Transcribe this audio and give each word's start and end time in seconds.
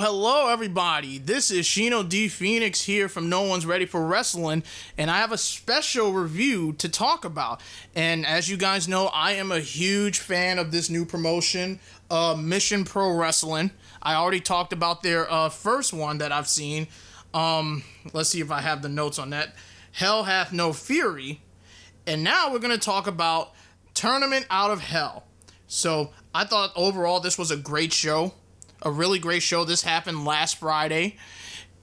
Hello, 0.00 0.46
everybody. 0.48 1.18
This 1.18 1.50
is 1.50 1.66
Shino 1.66 2.08
D 2.08 2.28
Phoenix 2.28 2.82
here 2.82 3.08
from 3.08 3.28
No 3.28 3.42
One's 3.42 3.66
Ready 3.66 3.84
for 3.84 4.06
Wrestling, 4.06 4.62
and 4.96 5.10
I 5.10 5.18
have 5.18 5.32
a 5.32 5.36
special 5.36 6.12
review 6.12 6.72
to 6.74 6.88
talk 6.88 7.24
about. 7.24 7.60
And 7.96 8.24
as 8.24 8.48
you 8.48 8.56
guys 8.56 8.86
know, 8.86 9.08
I 9.08 9.32
am 9.32 9.50
a 9.50 9.58
huge 9.58 10.20
fan 10.20 10.60
of 10.60 10.70
this 10.70 10.88
new 10.88 11.04
promotion, 11.04 11.80
uh, 12.12 12.36
Mission 12.38 12.84
Pro 12.84 13.10
Wrestling. 13.10 13.72
I 14.00 14.14
already 14.14 14.38
talked 14.38 14.72
about 14.72 15.02
their 15.02 15.28
uh, 15.28 15.48
first 15.48 15.92
one 15.92 16.18
that 16.18 16.30
I've 16.30 16.48
seen. 16.48 16.86
Um, 17.34 17.82
let's 18.12 18.28
see 18.28 18.40
if 18.40 18.52
I 18.52 18.60
have 18.60 18.82
the 18.82 18.88
notes 18.88 19.18
on 19.18 19.30
that. 19.30 19.56
Hell 19.90 20.22
Hath 20.22 20.52
No 20.52 20.72
Fury. 20.72 21.40
And 22.06 22.22
now 22.22 22.52
we're 22.52 22.60
going 22.60 22.70
to 22.70 22.78
talk 22.78 23.08
about 23.08 23.52
Tournament 23.94 24.46
Out 24.48 24.70
of 24.70 24.80
Hell. 24.80 25.24
So 25.66 26.12
I 26.32 26.44
thought 26.44 26.70
overall 26.76 27.18
this 27.18 27.36
was 27.36 27.50
a 27.50 27.56
great 27.56 27.92
show 27.92 28.34
a 28.82 28.90
really 28.90 29.18
great 29.18 29.42
show. 29.42 29.64
This 29.64 29.82
happened 29.82 30.24
last 30.24 30.58
Friday, 30.58 31.16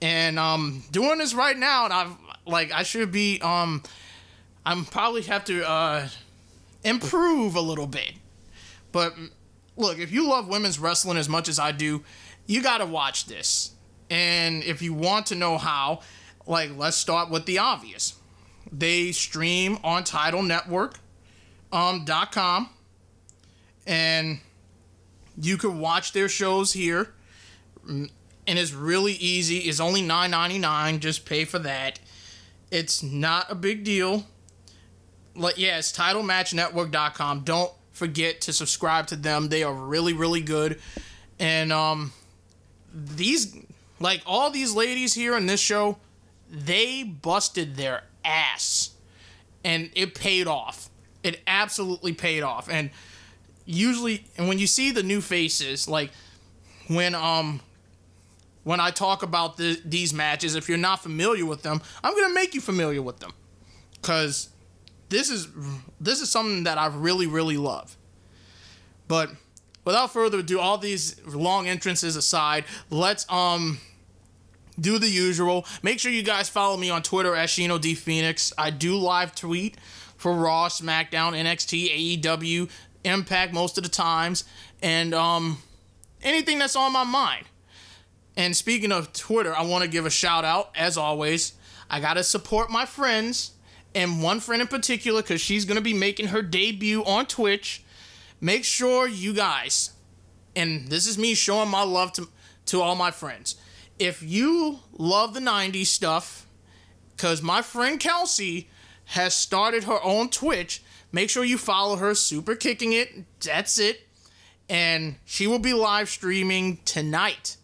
and 0.02 0.40
um, 0.40 0.84
doing 0.92 1.18
this 1.20 1.34
right 1.34 1.58
now, 1.58 1.86
and 1.86 1.94
I've 1.94 2.12
like 2.46 2.72
I 2.72 2.84
should 2.84 3.12
be 3.12 3.40
um, 3.42 3.84
I'm 4.66 4.86
probably 4.86 5.24
have 5.24 5.46
to 5.46 5.68
uh, 5.68 6.08
improve 6.84 7.56
a 7.56 7.62
little 7.62 7.88
bit. 7.88 8.14
But 8.92 9.16
look, 9.76 10.00
if 10.00 10.12
you 10.12 10.28
love 10.28 10.48
women's 10.48 10.80
wrestling 10.80 11.18
as 11.18 11.28
much 11.28 11.50
as 11.50 11.60
I 11.60 11.72
do, 11.72 12.04
you 12.48 12.62
gotta 12.62 12.86
watch 12.86 13.26
this. 13.26 13.72
And 14.10 14.64
if 14.64 14.82
you 14.82 14.94
want 14.94 15.26
to 15.28 15.36
know 15.36 15.58
how, 15.58 16.02
like 16.46 16.78
let's 16.78 16.96
start 16.96 17.30
with 17.30 17.46
the 17.46 17.58
obvious. 17.58 18.14
They 18.72 19.12
stream 19.12 19.80
on 19.84 20.04
Title 20.04 20.44
Network 20.44 21.00
um, 21.72 22.06
dot 22.06 22.32
com 22.32 22.70
and 23.88 24.40
you 25.40 25.58
can 25.58 25.80
watch 25.80 26.12
their 26.14 26.30
shows 26.30 26.74
here, 26.74 27.14
and 27.88 28.10
it's 28.48 28.74
really 28.74 29.14
easy. 29.14 29.60
It's 29.60 29.80
only 29.80 30.02
nine 30.02 30.32
ninety 30.32 30.60
nine. 30.60 31.00
Just 31.00 31.26
pay 31.26 31.46
for 31.46 31.60
that. 31.60 32.00
It's 32.72 33.04
not 33.04 33.52
a 33.52 33.56
big 33.56 33.84
deal. 33.84 34.26
Like 35.36 35.58
yeah, 35.58 35.78
it's 35.78 35.92
TitleMatchNetwork.com. 35.92 37.42
Don't 37.42 37.72
forget 37.92 38.42
to 38.42 38.54
subscribe 38.54 39.08
to 39.08 39.16
them. 39.16 39.50
They 39.50 39.64
are 39.64 39.74
really 39.74 40.14
really 40.14 40.42
good, 40.42 40.80
and 41.40 41.72
um, 41.72 42.14
these 42.94 43.58
like 44.00 44.22
all 44.26 44.50
these 44.50 44.74
ladies 44.74 45.14
here 45.14 45.36
in 45.38 45.46
this 45.46 45.60
show, 45.60 45.98
they 46.50 47.04
busted 47.04 47.76
their 47.76 48.04
ass, 48.24 48.92
and 49.64 49.90
it 49.96 50.16
paid 50.16 50.48
off. 50.48 50.90
It 51.24 51.42
absolutely 51.48 52.14
paid 52.14 52.44
off, 52.44 52.70
and 52.70 52.92
usually 53.66 54.26
and 54.38 54.48
when 54.48 54.60
you 54.60 54.68
see 54.68 54.92
the 54.92 55.04
new 55.04 55.22
faces 55.22 55.88
like 55.88 56.12
when 56.88 57.16
um 57.16 57.60
when 58.64 58.80
I 58.80 58.90
talk 58.90 59.22
about 59.22 59.58
the, 59.58 59.80
these 59.86 60.14
matches 60.14 60.56
if 60.56 60.70
you're 60.70 60.78
not 60.78 61.02
familiar 61.02 61.46
with 61.46 61.64
them 61.64 61.82
I'm 62.04 62.14
going 62.14 62.28
to 62.28 62.34
make 62.34 62.54
you 62.54 62.62
familiar 62.62 63.02
with 63.02 63.20
them. 63.20 63.34
Cuz 64.02 64.50
this 65.10 65.30
is 65.30 65.48
this 66.00 66.22
is 66.22 66.30
something 66.30 66.64
that 66.64 66.78
I 66.78 66.88
really 66.88 67.28
really 67.28 67.58
love. 67.58 67.98
But 69.08 69.32
without 69.84 70.12
further 70.14 70.40
ado 70.40 70.60
all 70.60 70.78
these 70.78 71.20
long 71.26 71.68
entrances 71.68 72.16
aside 72.16 72.66
let's 72.90 73.30
um 73.32 73.80
do 74.80 75.00
the 75.00 75.10
usual. 75.10 75.66
Make 75.84 76.00
sure 76.00 76.12
you 76.12 76.24
guys 76.24 76.50
follow 76.50 76.78
me 76.78 76.90
on 76.90 77.02
Twitter 77.02 77.36
at 77.36 77.50
Shino 77.50 77.80
D 77.80 77.96
Phoenix. 77.96 78.54
I 78.58 78.70
do 78.70 78.98
live 78.98 79.34
tweet 79.34 79.78
for 80.18 80.34
Raw, 80.34 80.70
SmackDown, 80.70 81.34
NXT, 81.34 82.22
AEW, 82.22 82.70
Impact 83.06 83.54
most 83.54 83.78
of 83.78 83.84
the 83.84 83.90
times, 83.90 84.44
and 84.82 85.14
um, 85.14 85.60
anything 86.24 86.60
that's 86.60 86.76
on 86.76 86.92
my 86.92 87.04
mind. 87.04 87.46
And 88.36 88.56
speaking 88.56 88.92
of 88.92 89.14
Twitter, 89.14 89.56
I 89.56 89.62
want 89.62 89.84
to 89.84 89.90
give 89.90 90.06
a 90.06 90.10
shout 90.10 90.44
out, 90.44 90.72
as 90.76 90.98
always. 90.98 91.54
I 91.90 92.00
got 92.00 92.16
to 92.16 92.24
support 92.24 92.70
my 92.70 92.86
friends, 92.86 93.52
and 93.94 94.22
one 94.22 94.40
friend 94.40 94.62
in 94.62 94.68
particular, 94.68 95.22
because 95.22 95.40
she's 95.40 95.66
to 95.66 95.82
be 95.82 95.94
making 95.94 96.28
her 96.28 96.42
debut 96.42 97.04
on 97.06 97.28
Twitch. 97.28 97.84
Make 98.42 98.66
sure 98.66 99.08
you 99.08 99.34
guys, 99.34 99.92
and 100.56 100.88
this 100.90 101.08
is 101.08 101.18
me 101.18 101.36
showing 101.36 101.70
my 101.70 101.84
love 101.84 102.12
to, 102.14 102.28
to 102.68 102.82
all 102.82 102.96
my 102.96 103.12
friends. 103.12 103.56
If 103.98 104.22
you 104.22 104.80
love 104.98 105.34
the 105.34 105.40
90s 105.40 105.88
stuff, 105.88 106.46
because 107.16 107.42
my 107.42 107.62
friend 107.62 108.00
Kelsey 108.00 108.70
has 109.06 109.34
started 109.34 109.86
her 109.86 110.04
own 110.04 110.30
Twitch 110.30 110.84
Make 111.16 111.30
sure 111.30 111.46
you 111.46 111.58
follow 111.58 111.96
her, 111.96 112.14
Super 112.14 112.56
Kicking 112.56 112.92
It. 112.92 113.24
That's 113.40 113.80
it. 113.80 114.06
And 114.68 115.16
she 115.24 115.48
will 115.48 115.60
be 115.60 115.72
live 115.72 116.10
streaming 116.10 116.80
tonight. 116.84 117.56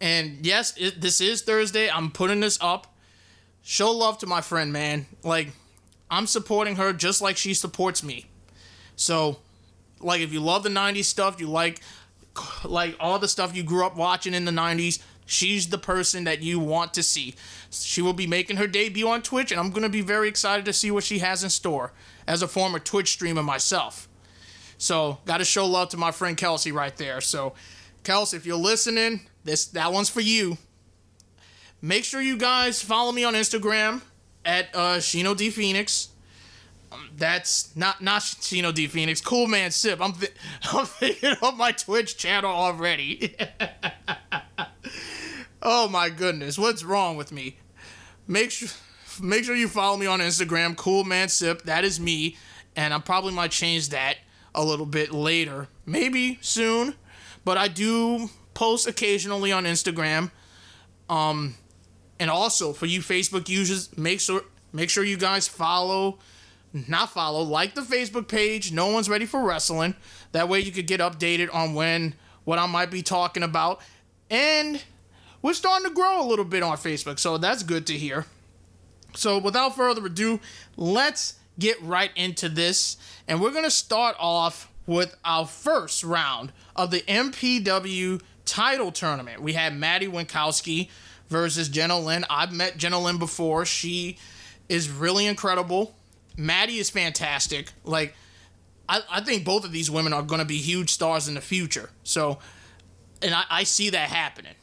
And 0.00 0.38
yes, 0.46 0.72
it, 0.78 0.98
this 0.98 1.20
is 1.20 1.42
Thursday. 1.42 1.90
I'm 1.90 2.10
putting 2.10 2.40
this 2.40 2.56
up. 2.62 2.96
Show 3.60 3.90
love 3.90 4.16
to 4.20 4.26
my 4.26 4.40
friend, 4.40 4.72
man. 4.72 5.04
Like, 5.22 5.48
I'm 6.10 6.26
supporting 6.26 6.76
her 6.76 6.94
just 6.94 7.20
like 7.20 7.36
she 7.36 7.52
supports 7.52 8.02
me. 8.02 8.24
So, 8.96 9.40
like, 10.00 10.22
if 10.22 10.32
you 10.32 10.40
love 10.40 10.62
the 10.62 10.70
90s 10.70 11.04
stuff, 11.04 11.38
you 11.38 11.48
like 11.48 11.82
like 12.64 12.96
all 12.98 13.18
the 13.18 13.28
stuff 13.28 13.54
you 13.54 13.62
grew 13.62 13.84
up 13.84 13.96
watching 13.96 14.32
in 14.32 14.46
the 14.46 14.50
90s, 14.50 15.02
she's 15.32 15.68
the 15.68 15.78
person 15.78 16.24
that 16.24 16.42
you 16.42 16.58
want 16.58 16.94
to 16.94 17.02
see. 17.02 17.34
She 17.70 18.02
will 18.02 18.12
be 18.12 18.26
making 18.26 18.56
her 18.56 18.66
debut 18.66 19.08
on 19.08 19.22
Twitch, 19.22 19.50
and 19.50 19.58
I'm 19.60 19.70
going 19.70 19.82
to 19.82 19.88
be 19.88 20.02
very 20.02 20.28
excited 20.28 20.64
to 20.66 20.72
see 20.72 20.90
what 20.90 21.04
she 21.04 21.20
has 21.20 21.42
in 21.42 21.50
store 21.50 21.92
as 22.26 22.42
a 22.42 22.48
former 22.48 22.78
Twitch 22.78 23.12
streamer 23.12 23.42
myself. 23.42 24.08
So, 24.78 25.18
got 25.24 25.38
to 25.38 25.44
show 25.44 25.66
love 25.66 25.90
to 25.90 25.96
my 25.96 26.10
friend 26.10 26.36
Kelsey 26.36 26.72
right 26.72 26.96
there. 26.96 27.20
So, 27.20 27.54
Kelsey, 28.02 28.36
if 28.36 28.46
you're 28.46 28.56
listening, 28.56 29.20
this 29.44 29.66
that 29.66 29.92
one's 29.92 30.08
for 30.08 30.20
you. 30.20 30.58
Make 31.80 32.04
sure 32.04 32.20
you 32.20 32.36
guys 32.36 32.82
follow 32.82 33.12
me 33.12 33.24
on 33.24 33.34
Instagram 33.34 34.02
at 34.44 34.68
uh, 34.74 34.96
Shino 34.98 35.36
D 35.36 35.50
Phoenix. 35.50 36.08
Um, 36.90 37.10
that's 37.16 37.74
not 37.76 38.02
not 38.02 38.22
Shino 38.22 38.74
D 38.74 38.86
Phoenix. 38.86 39.20
Cool 39.20 39.46
man 39.46 39.70
sip. 39.70 40.00
I'm 40.00 40.12
th- 40.12 40.32
I'm 40.72 40.86
thinking 40.86 41.34
of 41.42 41.56
my 41.56 41.72
Twitch 41.72 42.16
channel 42.16 42.50
already. 42.50 43.36
oh 45.62 45.88
my 45.88 46.10
goodness, 46.10 46.58
what's 46.58 46.84
wrong 46.84 47.16
with 47.16 47.32
me? 47.32 47.56
Make 48.26 48.50
sure 48.50 48.68
make 49.20 49.44
sure 49.44 49.54
you 49.54 49.68
follow 49.68 49.96
me 49.96 50.06
on 50.06 50.20
Instagram, 50.20 50.76
Cool 50.76 51.04
Man 51.04 51.28
Sip. 51.28 51.62
That 51.62 51.84
is 51.84 52.00
me, 52.00 52.36
and 52.76 52.92
I 52.92 52.98
probably 52.98 53.32
might 53.32 53.50
change 53.50 53.90
that 53.90 54.18
a 54.54 54.64
little 54.64 54.86
bit 54.86 55.12
later, 55.12 55.68
maybe 55.86 56.38
soon. 56.40 56.94
But 57.44 57.58
I 57.58 57.68
do 57.68 58.30
post 58.54 58.86
occasionally 58.86 59.52
on 59.52 59.64
Instagram. 59.64 60.30
Um, 61.08 61.56
and 62.18 62.30
also 62.30 62.72
for 62.72 62.86
you 62.86 63.00
Facebook 63.00 63.48
users, 63.48 63.96
make 63.96 64.20
sure 64.20 64.42
make 64.72 64.90
sure 64.90 65.04
you 65.04 65.16
guys 65.16 65.48
follow, 65.48 66.18
not 66.72 67.10
follow, 67.10 67.42
like 67.42 67.74
the 67.74 67.80
Facebook 67.80 68.28
page. 68.28 68.72
No 68.72 68.88
one's 68.88 69.08
ready 69.08 69.26
for 69.26 69.42
wrestling. 69.42 69.94
That 70.32 70.48
way 70.48 70.60
you 70.60 70.72
could 70.72 70.86
get 70.86 71.00
updated 71.00 71.52
on 71.52 71.74
when 71.74 72.14
what 72.44 72.58
I 72.58 72.66
might 72.66 72.90
be 72.90 73.02
talking 73.02 73.42
about, 73.42 73.80
and 74.30 74.82
we're 75.42 75.54
starting 75.54 75.88
to 75.88 75.94
grow 75.94 76.24
a 76.24 76.26
little 76.26 76.44
bit 76.44 76.62
on 76.62 76.76
Facebook, 76.76 77.18
so 77.18 77.36
that's 77.36 77.62
good 77.62 77.86
to 77.88 77.94
hear. 77.94 78.26
So, 79.14 79.38
without 79.38 79.76
further 79.76 80.06
ado, 80.06 80.40
let's 80.76 81.34
get 81.58 81.80
right 81.82 82.10
into 82.16 82.48
this. 82.48 82.96
And 83.28 83.40
we're 83.40 83.50
going 83.50 83.64
to 83.64 83.70
start 83.70 84.16
off 84.18 84.70
with 84.86 85.14
our 85.24 85.46
first 85.46 86.02
round 86.02 86.52
of 86.74 86.90
the 86.90 87.00
MPW 87.00 88.22
title 88.44 88.92
tournament. 88.92 89.42
We 89.42 89.52
had 89.52 89.76
Maddie 89.76 90.08
Wrenkowski 90.08 90.88
versus 91.28 91.68
Jenna 91.68 91.98
Lynn. 91.98 92.24
I've 92.30 92.52
met 92.52 92.76
Jenna 92.76 92.98
Lynn 92.98 93.18
before. 93.18 93.66
She 93.66 94.18
is 94.68 94.90
really 94.90 95.26
incredible. 95.26 95.94
Maddie 96.36 96.78
is 96.78 96.88
fantastic. 96.88 97.72
Like, 97.84 98.14
I, 98.88 99.00
I 99.10 99.20
think 99.20 99.44
both 99.44 99.64
of 99.64 99.72
these 99.72 99.90
women 99.90 100.12
are 100.12 100.22
going 100.22 100.40
to 100.40 100.46
be 100.46 100.58
huge 100.58 100.90
stars 100.90 101.28
in 101.28 101.34
the 101.34 101.40
future. 101.40 101.90
So, 102.04 102.38
and 103.20 103.34
I, 103.34 103.44
I 103.50 103.64
see 103.64 103.90
that 103.90 104.08
happening. 104.08 104.54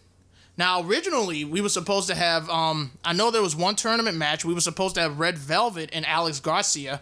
Now, 0.59 0.81
originally, 0.81 1.45
we 1.45 1.61
were 1.61 1.69
supposed 1.69 2.09
to 2.09 2.15
have. 2.15 2.49
Um, 2.49 2.91
I 3.05 3.13
know 3.13 3.31
there 3.31 3.41
was 3.41 3.55
one 3.55 3.77
tournament 3.77 4.17
match. 4.17 4.43
We 4.43 4.53
were 4.53 4.59
supposed 4.59 4.95
to 4.95 5.01
have 5.01 5.17
Red 5.17 5.37
Velvet 5.37 5.89
and 5.93 6.05
Alex 6.05 6.41
Garcia, 6.41 6.99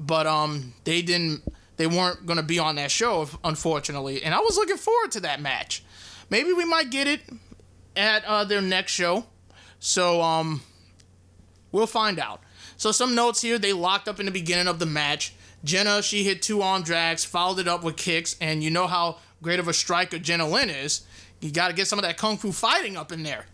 but 0.00 0.26
um, 0.26 0.74
they 0.82 1.00
didn't. 1.00 1.42
They 1.76 1.86
weren't 1.86 2.26
going 2.26 2.38
to 2.38 2.42
be 2.42 2.58
on 2.58 2.74
that 2.74 2.90
show, 2.90 3.28
unfortunately. 3.44 4.24
And 4.24 4.34
I 4.34 4.40
was 4.40 4.56
looking 4.56 4.76
forward 4.76 5.12
to 5.12 5.20
that 5.20 5.40
match. 5.40 5.84
Maybe 6.30 6.52
we 6.52 6.64
might 6.64 6.90
get 6.90 7.06
it 7.06 7.20
at 7.94 8.24
uh, 8.24 8.42
their 8.42 8.60
next 8.60 8.90
show. 8.90 9.24
So 9.78 10.20
um, 10.20 10.60
we'll 11.70 11.86
find 11.86 12.18
out. 12.18 12.42
So 12.76 12.90
some 12.90 13.14
notes 13.14 13.40
here. 13.40 13.56
They 13.56 13.72
locked 13.72 14.08
up 14.08 14.18
in 14.18 14.26
the 14.26 14.32
beginning 14.32 14.66
of 14.66 14.80
the 14.80 14.86
match. 14.86 15.32
Jenna, 15.62 16.02
she 16.02 16.24
hit 16.24 16.42
two 16.42 16.60
arm 16.60 16.82
drags, 16.82 17.24
followed 17.24 17.60
it 17.60 17.68
up 17.68 17.84
with 17.84 17.96
kicks, 17.96 18.34
and 18.40 18.64
you 18.64 18.70
know 18.70 18.88
how 18.88 19.18
great 19.42 19.60
of 19.60 19.68
a 19.68 19.72
striker 19.72 20.18
Jenna 20.18 20.48
Lynn 20.48 20.70
is. 20.70 21.02
You 21.40 21.50
got 21.50 21.68
to 21.68 21.74
get 21.74 21.88
some 21.88 21.98
of 21.98 22.04
that 22.04 22.16
kung 22.16 22.36
fu 22.36 22.52
fighting 22.52 22.96
up 22.96 23.12
in 23.12 23.22
there. 23.22 23.46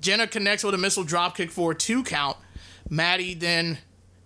Jenna 0.00 0.26
connects 0.26 0.62
with 0.62 0.74
a 0.74 0.78
missile 0.78 1.04
dropkick 1.04 1.50
for 1.50 1.72
a 1.72 1.74
two 1.74 2.02
count. 2.04 2.36
Maddie 2.88 3.34
then 3.34 3.78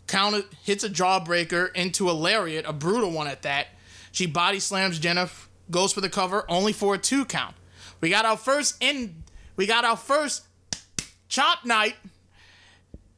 counter 0.06 0.42
hits 0.62 0.84
a 0.84 0.90
jawbreaker 0.90 1.74
into 1.74 2.10
a 2.10 2.12
lariat, 2.12 2.66
a 2.66 2.72
brutal 2.72 3.10
one 3.10 3.26
at 3.26 3.42
that. 3.42 3.68
She 4.12 4.26
body 4.26 4.60
slams 4.60 4.98
Jenna, 4.98 5.30
goes 5.70 5.92
for 5.92 6.02
the 6.02 6.10
cover, 6.10 6.44
only 6.50 6.72
for 6.72 6.94
a 6.94 6.98
two 6.98 7.24
count. 7.24 7.56
we 8.00 8.10
got 8.10 8.26
our 8.26 8.36
first 8.36 8.76
in 8.82 9.22
we 9.56 9.66
got 9.66 9.84
our 9.84 9.96
first 9.96 10.44
chop 11.28 11.64
night. 11.64 11.96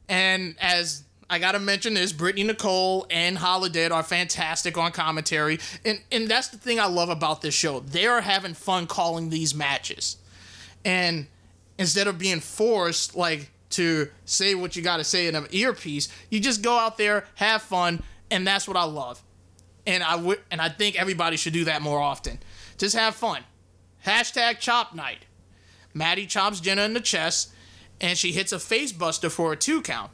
And 0.07 0.55
as 0.59 1.03
I 1.29 1.39
gotta 1.39 1.59
mention 1.59 1.95
this, 1.95 2.11
Brittany 2.11 2.43
Nicole 2.43 3.07
and 3.09 3.37
Holidead 3.37 3.91
are 3.91 4.03
fantastic 4.03 4.77
on 4.77 4.91
commentary. 4.91 5.59
And 5.83 5.99
and 6.11 6.27
that's 6.27 6.49
the 6.49 6.57
thing 6.57 6.79
I 6.79 6.85
love 6.85 7.09
about 7.09 7.41
this 7.41 7.55
show. 7.55 7.79
They 7.79 8.05
are 8.05 8.21
having 8.21 8.53
fun 8.53 8.85
calling 8.85 9.29
these 9.29 9.55
matches. 9.55 10.17
And 10.83 11.27
instead 11.79 12.07
of 12.07 12.19
being 12.19 12.39
forced 12.39 13.15
like 13.15 13.49
to 13.71 14.09
say 14.25 14.53
what 14.53 14.75
you 14.75 14.83
gotta 14.83 15.03
say 15.03 15.27
in 15.27 15.35
an 15.35 15.47
earpiece, 15.49 16.09
you 16.29 16.39
just 16.39 16.61
go 16.61 16.77
out 16.77 16.97
there, 16.97 17.25
have 17.35 17.63
fun, 17.63 18.03
and 18.29 18.45
that's 18.45 18.67
what 18.67 18.77
I 18.77 18.83
love. 18.83 19.21
And 19.87 20.03
I 20.03 20.15
would 20.15 20.41
and 20.51 20.61
I 20.61 20.69
think 20.69 20.99
everybody 20.99 21.37
should 21.37 21.53
do 21.53 21.65
that 21.65 21.81
more 21.81 21.99
often. 21.99 22.37
Just 22.77 22.95
have 22.95 23.15
fun. 23.15 23.41
Hashtag 24.05 24.59
chop 24.59 24.93
night. 24.93 25.25
Maddie 25.91 26.27
chops 26.27 26.59
Jenna 26.59 26.83
in 26.83 26.93
the 26.93 26.99
chest, 26.99 27.51
and 27.99 28.15
she 28.15 28.31
hits 28.31 28.51
a 28.51 28.59
face 28.59 28.91
buster 28.91 29.31
for 29.31 29.53
a 29.53 29.55
two 29.55 29.81
count. 29.81 30.11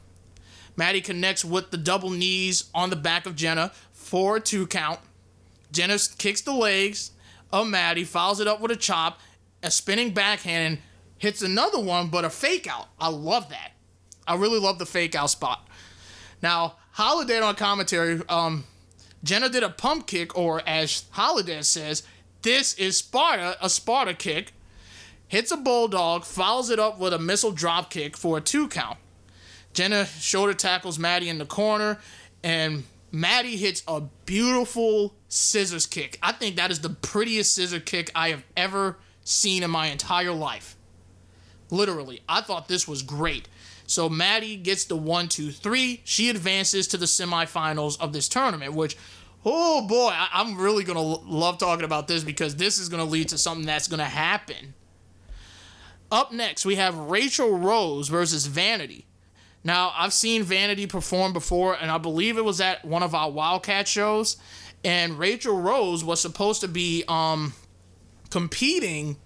Maddie 0.76 1.00
connects 1.00 1.44
with 1.44 1.70
the 1.70 1.76
double 1.76 2.10
knees 2.10 2.70
on 2.74 2.90
the 2.90 2.96
back 2.96 3.26
of 3.26 3.36
Jenna 3.36 3.72
for 3.92 4.36
a 4.36 4.40
two 4.40 4.66
count. 4.66 5.00
Jenna 5.70 5.98
kicks 6.18 6.40
the 6.40 6.52
legs 6.52 7.12
of 7.52 7.66
Maddie, 7.66 8.04
follows 8.04 8.40
it 8.40 8.48
up 8.48 8.60
with 8.60 8.70
a 8.70 8.76
chop, 8.76 9.20
a 9.62 9.70
spinning 9.70 10.12
backhand, 10.12 10.66
and 10.66 10.78
hits 11.18 11.42
another 11.42 11.80
one, 11.80 12.08
but 12.08 12.24
a 12.24 12.30
fake 12.30 12.66
out. 12.66 12.88
I 13.00 13.08
love 13.08 13.48
that. 13.50 13.72
I 14.26 14.34
really 14.36 14.58
love 14.58 14.78
the 14.78 14.86
fake 14.86 15.14
out 15.14 15.30
spot. 15.30 15.66
Now, 16.42 16.76
Holidead 16.96 17.42
on 17.42 17.54
commentary, 17.54 18.20
um, 18.28 18.64
Jenna 19.24 19.48
did 19.48 19.62
a 19.62 19.70
pump 19.70 20.06
kick, 20.06 20.36
or 20.36 20.62
as 20.66 21.04
Holidead 21.14 21.64
says, 21.64 22.02
this 22.42 22.74
is 22.74 22.98
Sparta, 22.98 23.56
a 23.64 23.70
Sparta 23.70 24.14
kick. 24.14 24.52
Hits 25.28 25.50
a 25.50 25.56
bulldog, 25.56 26.24
follows 26.24 26.68
it 26.68 26.78
up 26.78 26.98
with 26.98 27.14
a 27.14 27.18
missile 27.18 27.52
drop 27.52 27.88
kick 27.88 28.16
for 28.16 28.36
a 28.36 28.40
two 28.40 28.68
count. 28.68 28.98
Jenna 29.72 30.06
shoulder 30.06 30.54
tackles 30.54 30.98
Maddie 30.98 31.28
in 31.28 31.38
the 31.38 31.46
corner, 31.46 31.98
and 32.42 32.84
Maddie 33.10 33.56
hits 33.56 33.82
a 33.86 34.02
beautiful 34.26 35.14
scissors 35.28 35.86
kick. 35.86 36.18
I 36.22 36.32
think 36.32 36.56
that 36.56 36.70
is 36.70 36.80
the 36.80 36.90
prettiest 36.90 37.54
scissor 37.54 37.80
kick 37.80 38.10
I 38.14 38.30
have 38.30 38.44
ever 38.56 38.98
seen 39.24 39.62
in 39.62 39.70
my 39.70 39.86
entire 39.86 40.32
life. 40.32 40.76
Literally, 41.70 42.20
I 42.28 42.42
thought 42.42 42.68
this 42.68 42.86
was 42.86 43.02
great. 43.02 43.48
So 43.86 44.08
Maddie 44.08 44.56
gets 44.56 44.84
the 44.84 44.96
one, 44.96 45.28
two, 45.28 45.50
three. 45.50 46.00
She 46.04 46.30
advances 46.30 46.86
to 46.88 46.96
the 46.96 47.06
semifinals 47.06 48.00
of 48.00 48.12
this 48.12 48.28
tournament, 48.28 48.74
which, 48.74 48.96
oh 49.44 49.86
boy, 49.86 50.10
I, 50.12 50.40
am 50.40 50.58
really 50.58 50.84
gonna 50.84 51.00
love 51.00 51.58
talking 51.58 51.84
about 51.84 52.08
this 52.08 52.24
because 52.24 52.56
this 52.56 52.78
is 52.78 52.88
gonna 52.88 53.04
lead 53.04 53.28
to 53.28 53.38
something 53.38 53.66
that's 53.66 53.88
gonna 53.88 54.04
happen. 54.04 54.74
Up 56.10 56.32
next, 56.32 56.64
we 56.66 56.76
have 56.76 56.96
Rachel 56.96 57.58
Rose 57.58 58.08
versus 58.08 58.46
Vanity. 58.46 59.06
Now, 59.64 59.92
I've 59.96 60.12
seen 60.12 60.42
Vanity 60.42 60.86
perform 60.86 61.32
before, 61.32 61.74
and 61.74 61.90
I 61.90 61.98
believe 61.98 62.36
it 62.36 62.44
was 62.44 62.60
at 62.60 62.84
one 62.84 63.02
of 63.02 63.14
our 63.14 63.30
Wildcat 63.30 63.86
shows. 63.86 64.36
And 64.84 65.18
Rachel 65.18 65.60
Rose 65.60 66.02
was 66.02 66.20
supposed 66.20 66.60
to 66.62 66.68
be 66.68 67.04
um, 67.06 67.54
competing 68.30 69.16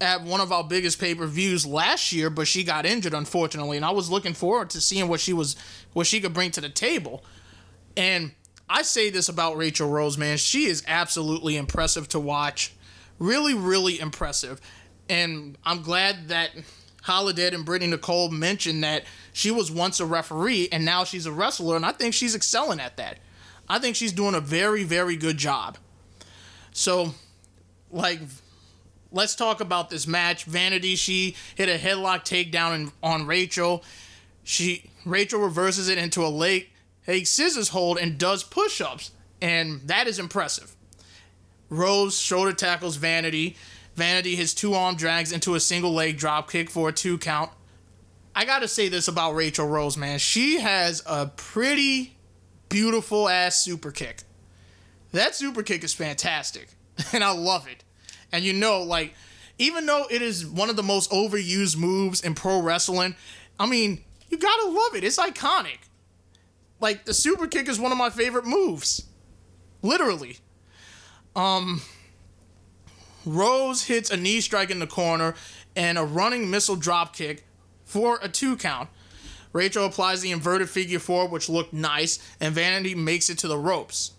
at 0.00 0.22
one 0.22 0.40
of 0.40 0.52
our 0.52 0.64
biggest 0.64 0.98
pay 0.98 1.14
per 1.14 1.26
views 1.26 1.66
last 1.66 2.12
year, 2.12 2.30
but 2.30 2.46
she 2.46 2.64
got 2.64 2.86
injured, 2.86 3.14
unfortunately. 3.14 3.76
And 3.76 3.84
I 3.84 3.90
was 3.90 4.10
looking 4.10 4.34
forward 4.34 4.70
to 4.70 4.80
seeing 4.80 5.08
what 5.08 5.20
she 5.20 5.32
was, 5.32 5.56
what 5.92 6.06
she 6.06 6.20
could 6.20 6.32
bring 6.32 6.50
to 6.52 6.60
the 6.60 6.68
table. 6.68 7.24
And 7.96 8.32
I 8.70 8.82
say 8.82 9.10
this 9.10 9.28
about 9.28 9.56
Rachel 9.56 9.90
Rose, 9.90 10.16
man. 10.16 10.36
She 10.36 10.66
is 10.66 10.82
absolutely 10.86 11.56
impressive 11.56 12.08
to 12.10 12.20
watch. 12.20 12.72
Really, 13.18 13.54
really 13.54 13.98
impressive. 13.98 14.60
And 15.08 15.58
I'm 15.64 15.82
glad 15.82 16.28
that 16.28 16.50
Holidead 17.02 17.54
and 17.54 17.64
Brittany 17.64 17.90
Nicole 17.90 18.30
mentioned 18.30 18.84
that 18.84 19.04
she 19.38 19.52
was 19.52 19.70
once 19.70 20.00
a 20.00 20.04
referee 20.04 20.68
and 20.72 20.84
now 20.84 21.04
she's 21.04 21.24
a 21.24 21.30
wrestler, 21.30 21.76
and 21.76 21.86
I 21.86 21.92
think 21.92 22.12
she's 22.12 22.34
excelling 22.34 22.80
at 22.80 22.96
that. 22.96 23.20
I 23.68 23.78
think 23.78 23.94
she's 23.94 24.10
doing 24.10 24.34
a 24.34 24.40
very, 24.40 24.82
very 24.82 25.14
good 25.14 25.36
job. 25.36 25.78
So, 26.72 27.14
like, 27.92 28.18
let's 29.12 29.36
talk 29.36 29.60
about 29.60 29.90
this 29.90 30.08
match. 30.08 30.42
Vanity, 30.42 30.96
she 30.96 31.36
hit 31.54 31.68
a 31.68 31.78
headlock 31.78 32.24
takedown 32.24 32.74
in, 32.74 32.92
on 33.00 33.28
Rachel. 33.28 33.84
She 34.42 34.90
Rachel 35.04 35.40
reverses 35.40 35.88
it 35.88 35.98
into 35.98 36.26
a 36.26 36.28
leg, 36.28 36.70
a 37.06 37.22
scissors 37.22 37.68
hold 37.68 37.96
and 37.96 38.18
does 38.18 38.42
push-ups, 38.42 39.12
and 39.40 39.82
that 39.82 40.08
is 40.08 40.18
impressive. 40.18 40.74
Rose 41.70 42.18
shoulder 42.18 42.52
tackles 42.52 42.96
Vanity. 42.96 43.56
Vanity 43.94 44.34
his 44.34 44.52
two 44.52 44.74
arm 44.74 44.96
drags 44.96 45.30
into 45.30 45.54
a 45.54 45.60
single 45.60 45.92
leg 45.92 46.18
drop 46.18 46.50
kick 46.50 46.68
for 46.70 46.88
a 46.88 46.92
two 46.92 47.18
count. 47.18 47.52
I 48.38 48.44
gotta 48.44 48.68
say 48.68 48.88
this 48.88 49.08
about 49.08 49.32
Rachel 49.32 49.66
Rose, 49.66 49.96
man. 49.96 50.20
She 50.20 50.60
has 50.60 51.02
a 51.06 51.26
pretty 51.26 52.16
beautiful 52.68 53.28
ass 53.28 53.60
super 53.60 53.90
kick. 53.90 54.22
That 55.10 55.34
super 55.34 55.64
kick 55.64 55.82
is 55.82 55.92
fantastic, 55.92 56.68
and 57.12 57.24
I 57.24 57.32
love 57.32 57.66
it. 57.66 57.82
And 58.30 58.44
you 58.44 58.52
know, 58.52 58.84
like, 58.84 59.12
even 59.58 59.86
though 59.86 60.06
it 60.08 60.22
is 60.22 60.46
one 60.46 60.70
of 60.70 60.76
the 60.76 60.84
most 60.84 61.10
overused 61.10 61.76
moves 61.76 62.20
in 62.20 62.36
pro 62.36 62.62
wrestling, 62.62 63.16
I 63.58 63.66
mean, 63.66 64.04
you 64.30 64.38
gotta 64.38 64.68
love 64.68 64.94
it. 64.94 65.02
It's 65.02 65.18
iconic. 65.18 65.78
Like, 66.78 67.06
the 67.06 67.14
super 67.14 67.48
kick 67.48 67.68
is 67.68 67.80
one 67.80 67.90
of 67.90 67.98
my 67.98 68.08
favorite 68.08 68.46
moves. 68.46 69.04
Literally. 69.82 70.36
Um, 71.34 71.82
Rose 73.26 73.86
hits 73.86 74.12
a 74.12 74.16
knee 74.16 74.40
strike 74.40 74.70
in 74.70 74.78
the 74.78 74.86
corner 74.86 75.34
and 75.74 75.98
a 75.98 76.04
running 76.04 76.52
missile 76.52 76.76
drop 76.76 77.16
kick 77.16 77.42
for 77.88 78.18
a 78.22 78.28
two 78.28 78.56
count. 78.56 78.90
Rachel 79.52 79.86
applies 79.86 80.20
the 80.20 80.30
inverted 80.30 80.68
figure 80.68 80.98
four, 80.98 81.26
which 81.26 81.48
looked 81.48 81.72
nice, 81.72 82.18
and 82.38 82.54
Vanity 82.54 82.94
makes 82.94 83.30
it 83.30 83.38
to 83.38 83.48
the 83.48 83.58
ropes. 83.58 84.12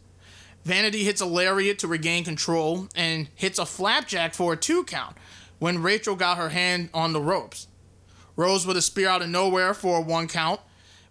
Vanity 0.66 1.04
hits 1.04 1.22
a 1.22 1.26
lariat 1.26 1.80
to 1.80 1.88
regain 1.88 2.24
control 2.24 2.88
and 2.96 3.30
hits 3.36 3.60
a 3.60 3.66
flapjack 3.66 4.34
for 4.34 4.54
a 4.54 4.58
two 4.58 4.84
count 4.84 5.16
when 5.60 5.82
Rachel 5.82 6.16
got 6.16 6.38
her 6.38 6.50
hand 6.50 6.90
on 6.94 7.14
the 7.14 7.22
ropes. 7.22 7.68
Rose 8.36 8.66
with 8.66 8.76
a 8.76 8.82
spear 8.82 9.08
out 9.08 9.22
of 9.22 9.30
nowhere 9.30 9.74
for 9.74 10.00
a 10.00 10.02
one 10.02 10.28
count. 10.28 10.60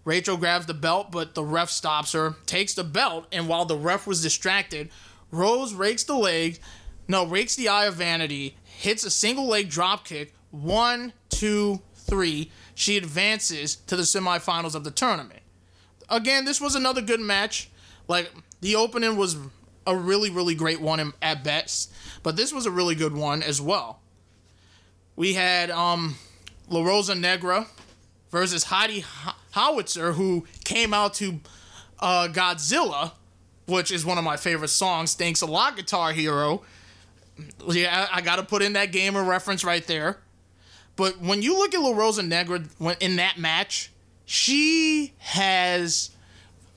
Rachel 0.04 0.36
grabs 0.36 0.66
the 0.66 0.74
belt, 0.74 1.12
but 1.12 1.34
the 1.34 1.44
ref 1.44 1.70
stops 1.70 2.12
her, 2.12 2.34
takes 2.44 2.74
the 2.74 2.84
belt, 2.84 3.26
and 3.30 3.48
while 3.48 3.66
the 3.66 3.76
ref 3.76 4.06
was 4.06 4.22
distracted, 4.22 4.90
Rose 5.30 5.74
rakes 5.74 6.04
the 6.04 6.16
leg, 6.16 6.58
no, 7.06 7.24
rakes 7.24 7.54
the 7.54 7.68
eye 7.68 7.84
of 7.84 7.94
Vanity, 7.94 8.56
hits 8.64 9.04
a 9.04 9.10
single 9.10 9.46
leg 9.46 9.68
drop 9.68 10.04
kick. 10.04 10.34
One, 10.50 11.12
two, 11.28 11.82
three. 12.08 12.50
She 12.74 12.96
advances 12.96 13.76
to 13.76 13.96
the 13.96 14.02
semifinals 14.02 14.74
of 14.74 14.84
the 14.84 14.90
tournament. 14.90 15.40
Again, 16.08 16.44
this 16.44 16.60
was 16.60 16.74
another 16.74 17.00
good 17.00 17.20
match. 17.20 17.70
Like 18.06 18.30
the 18.60 18.76
opening 18.76 19.16
was 19.16 19.36
a 19.86 19.94
really, 19.96 20.30
really 20.30 20.54
great 20.54 20.80
one 20.80 21.12
at 21.22 21.44
best, 21.44 21.92
but 22.22 22.36
this 22.36 22.52
was 22.52 22.66
a 22.66 22.70
really 22.70 22.94
good 22.94 23.14
one 23.14 23.42
as 23.42 23.60
well. 23.60 24.00
We 25.16 25.34
had 25.34 25.70
um, 25.70 26.16
La 26.68 26.84
Rosa 26.84 27.14
Negra 27.14 27.66
versus 28.30 28.64
Heidi 28.64 29.04
Howitzer, 29.52 30.12
who 30.12 30.46
came 30.64 30.94
out 30.94 31.14
to 31.14 31.40
uh, 31.98 32.28
Godzilla, 32.30 33.12
which 33.66 33.90
is 33.90 34.04
one 34.04 34.18
of 34.18 34.24
my 34.24 34.36
favorite 34.36 34.68
songs. 34.68 35.14
Thanks 35.14 35.42
a 35.42 35.46
lot, 35.46 35.76
Guitar 35.76 36.12
Hero 36.12 36.62
yeah, 37.68 38.08
I, 38.12 38.20
got 38.20 38.36
to 38.36 38.42
put 38.42 38.62
in 38.62 38.74
that 38.74 38.92
gamer 38.92 39.22
reference 39.22 39.64
right 39.64 39.86
there. 39.86 40.18
But 40.98 41.20
when 41.20 41.42
you 41.42 41.56
look 41.56 41.74
at 41.74 41.80
La 41.80 41.92
Rosa 41.92 42.24
Negra 42.24 42.60
in 42.98 43.16
that 43.16 43.38
match, 43.38 43.92
she 44.24 45.14
has 45.18 46.10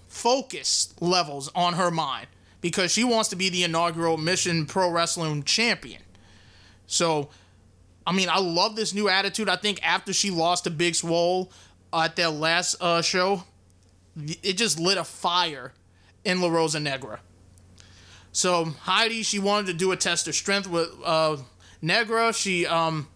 focus 0.07 0.93
levels 1.01 1.49
on 1.55 1.73
her 1.73 1.89
mind 1.89 2.27
because 2.61 2.91
she 2.91 3.03
wants 3.03 3.29
to 3.29 3.35
be 3.35 3.49
the 3.49 3.63
inaugural 3.63 4.17
Mission 4.17 4.67
Pro 4.67 4.91
Wrestling 4.91 5.41
champion. 5.41 6.03
So, 6.85 7.29
I 8.05 8.11
mean, 8.11 8.29
I 8.29 8.37
love 8.37 8.75
this 8.75 8.93
new 8.93 9.09
attitude. 9.09 9.49
I 9.49 9.55
think 9.55 9.79
after 9.81 10.13
she 10.13 10.29
lost 10.29 10.65
to 10.65 10.69
Big 10.69 10.93
Swole 10.93 11.51
at 11.91 12.15
their 12.15 12.29
last 12.29 12.75
uh, 12.79 13.01
show, 13.01 13.43
it 14.15 14.53
just 14.53 14.79
lit 14.79 14.99
a 14.99 15.03
fire 15.03 15.73
in 16.23 16.41
La 16.41 16.49
Rosa 16.49 16.79
Negra. 16.79 17.21
So 18.31 18.65
Heidi, 18.81 19.23
she 19.23 19.39
wanted 19.39 19.65
to 19.65 19.73
do 19.73 19.91
a 19.91 19.97
test 19.97 20.27
of 20.27 20.35
strength 20.35 20.67
with 20.67 20.89
uh, 21.03 21.37
Negra. 21.81 22.31
She 22.33 22.67
um, 22.67 23.07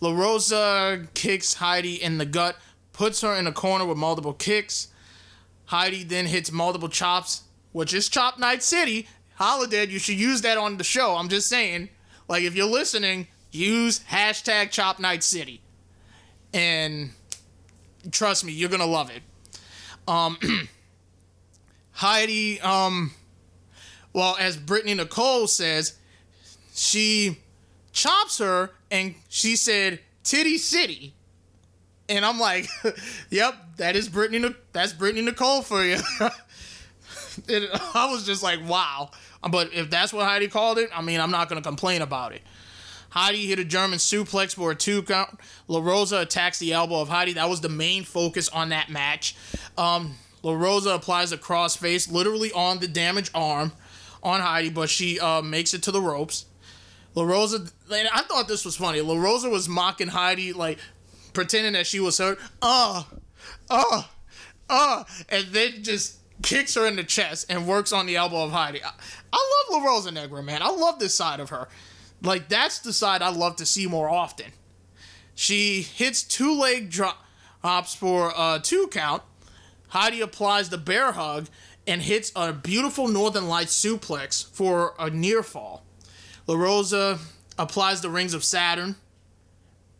La 0.00 0.12
Rosa 0.12 1.06
kicks 1.14 1.54
Heidi 1.54 2.02
in 2.02 2.18
the 2.18 2.24
gut, 2.24 2.56
puts 2.92 3.20
her 3.20 3.34
in 3.34 3.46
a 3.46 3.52
corner 3.52 3.84
with 3.84 3.98
multiple 3.98 4.32
kicks. 4.32 4.88
Heidi 5.66 6.04
then 6.04 6.26
hits 6.26 6.50
multiple 6.50 6.88
chops, 6.88 7.42
which 7.72 7.92
is 7.92 8.08
Chop 8.08 8.38
Night 8.38 8.62
City. 8.62 9.06
Holidead, 9.38 9.90
you 9.90 9.98
should 9.98 10.18
use 10.18 10.40
that 10.42 10.58
on 10.58 10.78
the 10.78 10.84
show. 10.84 11.16
I'm 11.16 11.28
just 11.28 11.48
saying, 11.48 11.90
like 12.28 12.42
if 12.42 12.54
you're 12.54 12.66
listening, 12.66 13.28
use 13.52 14.00
hashtag 14.00 14.70
Chop 14.70 14.98
Night 14.98 15.22
City, 15.22 15.60
and 16.52 17.10
trust 18.10 18.44
me, 18.44 18.52
you're 18.52 18.70
gonna 18.70 18.86
love 18.86 19.10
it. 19.10 19.22
Um, 20.08 20.38
Heidi, 21.92 22.60
um, 22.60 23.12
well, 24.12 24.36
as 24.40 24.56
Brittany 24.56 24.94
Nicole 24.94 25.46
says, 25.46 25.96
she 26.74 27.38
chops 27.92 28.38
her, 28.38 28.70
and 28.90 29.14
she 29.28 29.56
said 29.56 30.00
"Titty 30.24 30.58
City," 30.58 31.14
and 32.08 32.24
I'm 32.24 32.38
like, 32.38 32.68
"Yep, 33.30 33.54
that 33.76 33.96
is 33.96 34.08
Brittany. 34.08 34.54
That's 34.72 34.92
Brittany 34.92 35.22
Nicole 35.24 35.62
for 35.62 35.84
you." 35.84 35.98
it, 37.48 37.70
I 37.94 38.10
was 38.10 38.24
just 38.26 38.42
like, 38.42 38.66
"Wow." 38.68 39.10
But 39.48 39.72
if 39.72 39.88
that's 39.88 40.12
what 40.12 40.26
Heidi 40.26 40.48
called 40.48 40.78
it, 40.78 40.90
I 40.94 41.00
mean, 41.02 41.20
I'm 41.20 41.30
not 41.30 41.48
gonna 41.48 41.62
complain 41.62 42.02
about 42.02 42.32
it. 42.32 42.42
Heidi 43.10 43.46
hit 43.46 43.58
a 43.58 43.64
German 43.64 43.98
suplex 43.98 44.54
for 44.54 44.70
a 44.70 44.74
two 44.74 45.02
count. 45.02 45.38
La 45.68 45.80
Rosa 45.80 46.20
attacks 46.20 46.58
the 46.58 46.72
elbow 46.72 47.00
of 47.00 47.08
Heidi. 47.08 47.32
That 47.34 47.48
was 47.48 47.60
the 47.60 47.68
main 47.68 48.04
focus 48.04 48.48
on 48.48 48.68
that 48.68 48.88
match. 48.88 49.34
Um, 49.76 50.14
La 50.42 50.54
Rosa 50.54 50.90
applies 50.90 51.32
a 51.32 51.38
crossface 51.38 52.10
literally 52.10 52.52
on 52.52 52.78
the 52.78 52.88
damaged 52.88 53.30
arm 53.34 53.72
on 54.22 54.40
Heidi, 54.40 54.70
but 54.70 54.88
she 54.88 55.18
uh, 55.18 55.42
makes 55.42 55.74
it 55.74 55.82
to 55.84 55.90
the 55.90 56.00
ropes. 56.00 56.46
La 57.20 57.26
Rosa, 57.26 57.66
I 57.90 58.22
thought 58.22 58.48
this 58.48 58.64
was 58.64 58.76
funny. 58.76 59.02
La 59.02 59.14
Rosa 59.14 59.50
was 59.50 59.68
mocking 59.68 60.08
Heidi, 60.08 60.54
like 60.54 60.78
pretending 61.34 61.74
that 61.74 61.86
she 61.86 62.00
was 62.00 62.16
hurt. 62.16 62.38
Uh, 62.62 63.02
uh, 63.68 64.04
uh, 64.70 65.04
and 65.28 65.48
then 65.48 65.82
just 65.82 66.18
kicks 66.42 66.74
her 66.76 66.86
in 66.86 66.96
the 66.96 67.04
chest 67.04 67.44
and 67.50 67.68
works 67.68 67.92
on 67.92 68.06
the 68.06 68.16
elbow 68.16 68.42
of 68.42 68.52
Heidi. 68.52 68.82
I, 68.82 68.92
I 69.34 69.64
love 69.70 69.82
La 69.82 69.86
Rosa 69.86 70.10
Negra, 70.10 70.42
man. 70.42 70.62
I 70.62 70.70
love 70.70 70.98
this 70.98 71.14
side 71.14 71.40
of 71.40 71.50
her. 71.50 71.68
Like 72.22 72.48
that's 72.48 72.78
the 72.78 72.92
side 72.94 73.20
I 73.20 73.28
love 73.28 73.56
to 73.56 73.66
see 73.66 73.86
more 73.86 74.08
often. 74.08 74.52
She 75.34 75.82
hits 75.82 76.22
two 76.22 76.58
leg 76.58 76.88
drops 76.90 77.94
for 77.94 78.32
a 78.34 78.60
two 78.62 78.88
count. 78.90 79.22
Heidi 79.88 80.22
applies 80.22 80.70
the 80.70 80.78
bear 80.78 81.12
hug 81.12 81.48
and 81.86 82.00
hits 82.00 82.32
a 82.34 82.54
beautiful 82.54 83.08
Northern 83.08 83.46
Lights 83.46 83.78
suplex 83.78 84.50
for 84.50 84.94
a 84.98 85.10
near 85.10 85.42
fall. 85.42 85.84
La 86.50 86.56
Rosa 86.56 87.16
applies 87.60 88.00
the 88.00 88.10
rings 88.10 88.34
of 88.34 88.42
Saturn, 88.42 88.96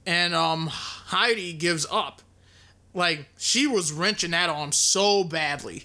and 0.05 0.35
um, 0.35 0.67
Heidi 0.67 1.53
gives 1.53 1.87
up. 1.89 2.23
Like 2.93 3.29
she 3.39 3.69
was 3.69 3.93
wrenching 3.93 4.33
that 4.33 4.51
arm 4.51 4.73
so 4.73 5.23
badly, 5.23 5.85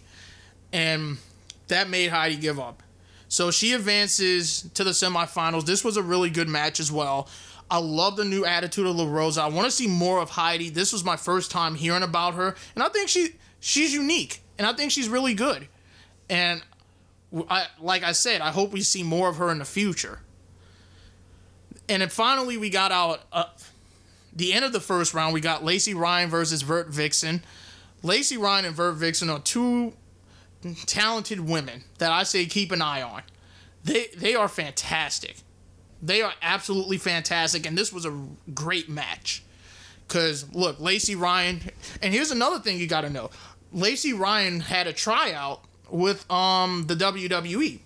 and 0.74 1.20
that 1.68 1.88
made 1.88 2.10
Heidi 2.10 2.38
give 2.38 2.60
up. 2.60 2.82
So 3.28 3.52
she 3.52 3.74
advances 3.74 4.68
to 4.74 4.84
the 4.84 4.90
semifinals. 4.90 5.68
This 5.68 5.84
was 5.84 5.98
a 5.98 6.02
really 6.02 6.32
good 6.32 6.50
match 6.50 6.80
as 6.80 6.92
well. 6.92 7.30
I 7.70 7.78
love 7.78 8.16
the 8.16 8.26
new 8.26 8.44
attitude 8.44 8.88
of 8.88 8.96
La 8.96 9.08
Rosa. 9.08 9.44
I 9.44 9.50
want 9.50 9.66
to 9.66 9.72
see 9.72 9.86
more 9.88 10.20
of 10.20 10.32
Heidi. 10.32 10.72
This 10.72 10.92
was 10.92 11.04
my 11.04 11.16
first 11.16 11.52
time 11.52 11.76
hearing 11.76 12.02
about 12.02 12.34
her, 12.34 12.56
and 12.74 12.84
I 12.84 12.90
think 12.90 13.10
she 13.10 13.36
she's 13.60 13.94
unique, 13.94 14.42
and 14.58 14.66
I 14.66 14.74
think 14.74 14.92
she's 14.92 15.10
really 15.10 15.36
good. 15.36 15.68
And 16.28 16.64
I, 17.52 17.68
like 17.80 18.02
I 18.02 18.14
said, 18.14 18.42
I 18.42 18.50
hope 18.50 18.72
we 18.72 18.82
see 18.82 19.04
more 19.04 19.30
of 19.30 19.36
her 19.36 19.52
in 19.52 19.60
the 19.60 19.66
future. 19.66 20.22
And 21.88 22.02
then 22.02 22.10
finally, 22.10 22.58
we 22.58 22.70
got 22.70 22.92
out 22.92 23.22
uh, 23.32 23.46
the 24.36 24.54
end 24.54 24.66
of 24.66 24.74
the 24.74 24.80
first 24.80 25.14
round. 25.14 25.34
We 25.34 25.42
got 25.42 25.64
Lacey 25.64 25.94
Ryan 25.94 26.30
versus 26.30 26.62
Vert 26.62 26.90
Vixen. 26.90 27.44
Lacey 28.04 28.38
Ryan 28.38 28.66
and 28.66 28.76
Vert 28.76 28.96
Vixen 28.96 29.30
are 29.30 29.40
two 29.40 29.94
talented 30.86 31.40
women 31.40 31.84
that 32.00 32.12
I 32.12 32.24
say 32.24 32.46
keep 32.46 32.72
an 32.72 32.82
eye 32.82 33.02
on. 33.02 33.24
They 33.84 34.08
they 34.18 34.36
are 34.36 34.48
fantastic. 34.48 35.38
They 36.02 36.22
are 36.22 36.34
absolutely 36.42 36.98
fantastic, 36.98 37.66
and 37.66 37.78
this 37.78 37.94
was 37.94 38.06
a 38.06 38.26
great 38.54 38.90
match. 38.90 39.44
Cause 40.08 40.46
look, 40.54 40.80
Lacey 40.80 41.16
Ryan, 41.16 41.62
and 42.02 42.14
here's 42.14 42.32
another 42.32 42.60
thing 42.60 42.80
you 42.80 42.88
got 42.88 43.02
to 43.02 43.10
know: 43.10 43.30
Lacey 43.72 44.14
Ryan 44.14 44.60
had 44.60 44.88
a 44.88 44.94
tryout 44.94 45.64
with 45.90 46.30
um 46.32 46.86
the 46.88 46.96
WWE. 46.96 47.80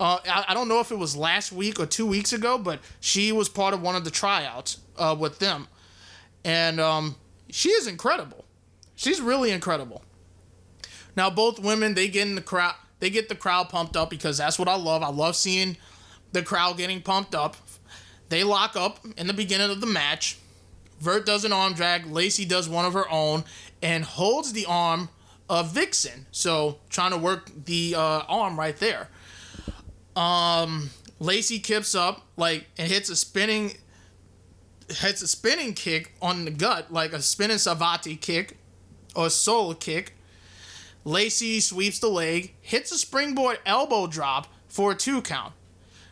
Uh, 0.00 0.18
I, 0.28 0.46
I 0.48 0.54
don't 0.54 0.68
know 0.68 0.80
if 0.80 0.90
it 0.90 0.98
was 0.98 1.16
last 1.16 1.52
week 1.52 1.78
or 1.78 1.86
two 1.86 2.06
weeks 2.06 2.32
ago, 2.32 2.58
but 2.58 2.80
she 3.00 3.32
was 3.32 3.48
part 3.48 3.74
of 3.74 3.80
one 3.80 3.94
of 3.94 4.04
the 4.04 4.10
tryouts 4.10 4.78
uh, 4.98 5.14
with 5.18 5.38
them, 5.38 5.68
and 6.44 6.80
um, 6.80 7.16
she 7.50 7.70
is 7.70 7.86
incredible. 7.86 8.44
She's 8.96 9.20
really 9.20 9.50
incredible. 9.50 10.02
Now 11.16 11.30
both 11.30 11.58
women 11.58 11.94
they 11.94 12.08
get 12.08 12.26
in 12.26 12.34
the 12.34 12.42
crowd 12.42 12.74
they 13.00 13.10
get 13.10 13.28
the 13.28 13.34
crowd 13.34 13.68
pumped 13.68 13.96
up 13.96 14.10
because 14.10 14.38
that's 14.38 14.58
what 14.58 14.68
I 14.68 14.76
love. 14.76 15.02
I 15.02 15.10
love 15.10 15.36
seeing 15.36 15.76
the 16.32 16.42
crowd 16.42 16.76
getting 16.76 17.02
pumped 17.02 17.34
up. 17.34 17.56
They 18.28 18.44
lock 18.44 18.76
up 18.76 19.04
in 19.16 19.26
the 19.26 19.34
beginning 19.34 19.70
of 19.70 19.80
the 19.80 19.86
match. 19.86 20.38
Vert 21.00 21.26
does 21.26 21.44
an 21.44 21.52
arm 21.52 21.74
drag, 21.74 22.06
Lacey 22.06 22.44
does 22.44 22.68
one 22.68 22.84
of 22.84 22.94
her 22.94 23.08
own 23.10 23.44
and 23.82 24.04
holds 24.04 24.52
the 24.52 24.64
arm 24.66 25.10
of 25.50 25.72
Vixen. 25.72 26.26
So 26.30 26.78
trying 26.88 27.10
to 27.10 27.18
work 27.18 27.50
the 27.66 27.94
uh, 27.94 28.22
arm 28.26 28.58
right 28.58 28.76
there. 28.76 29.08
Um 30.16 30.90
Lacey 31.18 31.58
kips 31.58 31.94
up 31.94 32.26
like 32.36 32.66
and 32.76 32.90
hits 32.90 33.08
a 33.08 33.16
spinning 33.16 33.72
hits 34.88 35.22
a 35.22 35.26
spinning 35.26 35.74
kick 35.74 36.14
on 36.20 36.44
the 36.44 36.50
gut, 36.50 36.92
like 36.92 37.12
a 37.12 37.22
spinning 37.22 37.58
savate 37.58 38.20
kick 38.20 38.58
or 39.14 39.30
soul 39.30 39.74
kick. 39.74 40.14
Lacey 41.04 41.60
sweeps 41.60 41.98
the 41.98 42.08
leg, 42.08 42.54
hits 42.60 42.90
a 42.90 42.98
springboard 42.98 43.58
elbow 43.66 44.06
drop 44.06 44.48
for 44.68 44.92
a 44.92 44.94
two 44.94 45.22
count. 45.22 45.52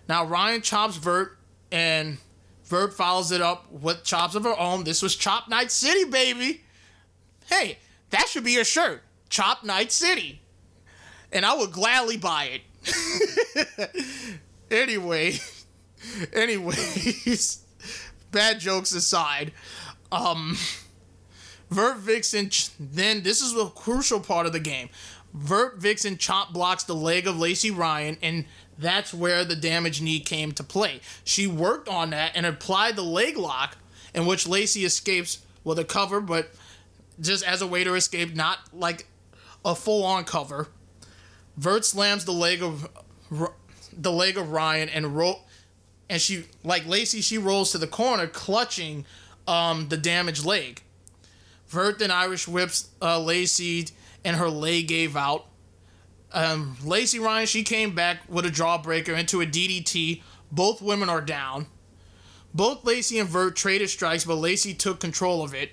Now 0.09 0.25
Ryan 0.25 0.63
chops 0.63 0.97
Vert, 0.97 1.39
and 1.71 2.19
Vert 2.65 2.95
follows 2.95 3.33
it 3.33 3.41
up 3.41 3.71
with 3.71 4.05
chops 4.05 4.35
of 4.35 4.45
her 4.45 4.59
own. 4.59 4.85
This 4.85 5.03
was 5.03 5.17
Chop 5.17 5.49
Night 5.49 5.71
City, 5.71 6.05
baby. 6.05 6.63
Hey, 7.47 7.79
that 8.11 8.29
should 8.29 8.45
be 8.45 8.59
a 8.59 8.65
shirt. 8.65 9.03
Chop 9.29 9.65
Night 9.65 9.93
City. 9.93 10.41
And 11.33 11.45
I 11.47 11.55
would 11.57 11.73
gladly 11.73 12.17
buy 12.17 12.45
it. 12.45 12.63
anyway, 14.71 15.39
anyways, 16.33 17.65
bad 18.33 18.61
jokes 18.61 18.93
aside, 18.93 19.53
um, 20.11 20.57
Vert 21.71 21.99
Vixen, 21.99 22.51
then 22.79 23.23
this 23.23 23.41
is 23.41 23.57
a 23.57 23.67
crucial 23.67 24.21
part 24.21 24.47
of 24.47 24.53
the 24.53 24.61
game. 24.61 24.89
Vert 25.33 25.79
Vixen 25.79 26.19
chop 26.19 26.53
blocks 26.53 26.85
the 26.85 26.95
leg 26.95 27.27
of 27.27 27.39
Lacey 27.39 27.71
Ryan, 27.71 28.19
and 28.23 28.45
that's 28.79 29.15
where 29.15 29.45
the 29.45 29.57
damage 29.57 30.03
knee 30.03 30.21
came 30.21 30.53
to 30.53 30.63
play. 30.63 31.01
She 31.25 31.47
worked 31.47 31.89
on 31.89 32.11
that 32.11 32.33
and 32.35 32.45
applied 32.45 32.97
the 32.97 33.03
leg 33.03 33.39
lock, 33.39 33.79
in 34.15 34.27
which 34.27 34.47
Lacey 34.47 34.85
escapes 34.85 35.39
with 35.65 35.79
a 35.79 35.85
cover, 35.85 36.21
but 36.21 36.51
just 37.21 37.45
as 37.45 37.63
a 37.63 37.67
way 37.67 37.85
to 37.85 37.95
escape, 37.95 38.35
not 38.35 38.59
like 38.75 39.07
a 39.65 39.75
full 39.75 40.05
on 40.05 40.25
cover. 40.25 40.69
Vert 41.57 41.85
slams 41.85 42.25
the 42.25 42.33
leg 42.33 42.63
of 42.63 42.89
the 43.93 44.13
leg 44.13 44.37
of 44.37 44.51
Ryan 44.51 44.89
and 44.89 45.17
roll, 45.17 45.47
and 46.09 46.21
she 46.21 46.45
like 46.65 46.87
Lacey. 46.87 47.21
She 47.21 47.39
rolls 47.39 47.73
to 47.73 47.79
the 47.79 47.87
corner, 47.87 48.27
clutching 48.27 49.05
um, 49.47 49.89
the 49.89 49.97
damaged 49.97 50.45
leg. 50.45 50.83
Vert 51.69 51.99
then 51.99 52.11
Irish 52.11 52.47
whips 52.47 52.91
uh, 53.01 53.21
Lacey, 53.21 53.89
and 54.25 54.37
her 54.37 54.49
leg 54.49 54.89
gave 54.89 55.17
out. 55.17 55.47
Um, 56.33 56.77
Lacey 56.83 57.19
Ryan, 57.19 57.47
she 57.47 57.63
came 57.63 57.95
back 57.95 58.21
with 58.29 58.47
a 58.47 58.51
jawbreaker 58.51 59.19
into 59.19 59.41
a 59.41 59.47
DDT. 59.47 60.23
Both 60.51 60.81
women 60.81 61.09
are 61.09 61.21
down. 61.21 61.67
Both 62.55 62.85
Lacey 62.85 63.19
and 63.19 63.29
Vert 63.29 63.57
traded 63.57 63.89
strikes, 63.91 64.25
but 64.25 64.35
Lacey 64.37 64.75
took 64.75 65.01
control 65.01 65.43
of 65.43 65.55
it. 65.55 65.71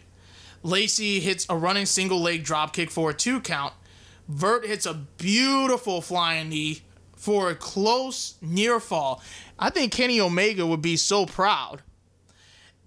Lacey 0.63 1.19
hits 1.19 1.45
a 1.49 1.55
running 1.55 1.85
single 1.85 2.21
leg 2.21 2.43
dropkick 2.43 2.89
for 2.89 3.09
a 3.09 3.13
two 3.13 3.39
count. 3.39 3.73
Vert 4.29 4.65
hits 4.65 4.85
a 4.85 4.93
beautiful 4.93 6.01
flying 6.01 6.49
knee 6.49 6.81
for 7.15 7.49
a 7.49 7.55
close 7.55 8.35
near 8.41 8.79
fall. 8.79 9.21
I 9.57 9.71
think 9.71 9.91
Kenny 9.91 10.21
Omega 10.21 10.65
would 10.65 10.83
be 10.83 10.95
so 10.95 11.25
proud. 11.25 11.81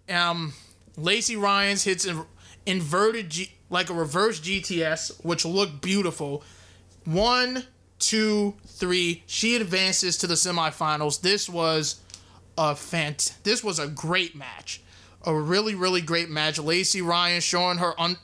Um, 0.09 0.55
Lacey 0.97 1.37
Ryan's 1.37 1.83
hits 1.83 2.07
an 2.07 2.25
inverted 2.65 3.31
G, 3.31 3.53
like 3.71 3.91
a 3.91 3.95
reverse 3.95 4.41
GTS, 4.41 5.25
which 5.25 5.45
looked 5.45 5.83
beautiful. 5.83 6.45
One, 7.05 7.65
two, 7.99 8.55
three. 8.65 9.25
She 9.27 9.57
advances 9.57 10.17
to 10.19 10.29
the 10.29 10.35
semifinals. 10.35 11.23
This 11.23 11.49
was 11.49 12.01
a 12.57 12.75
fant. 12.75 13.43
This 13.43 13.65
was 13.65 13.81
a 13.81 13.89
great 13.89 14.37
match, 14.37 14.81
a 15.27 15.35
really 15.35 15.75
really 15.75 16.01
great 16.01 16.31
match. 16.31 16.59
Lacey 16.59 17.03
Ryan 17.03 17.41
showing 17.41 17.79
her 17.79 18.01
un- 18.01 18.19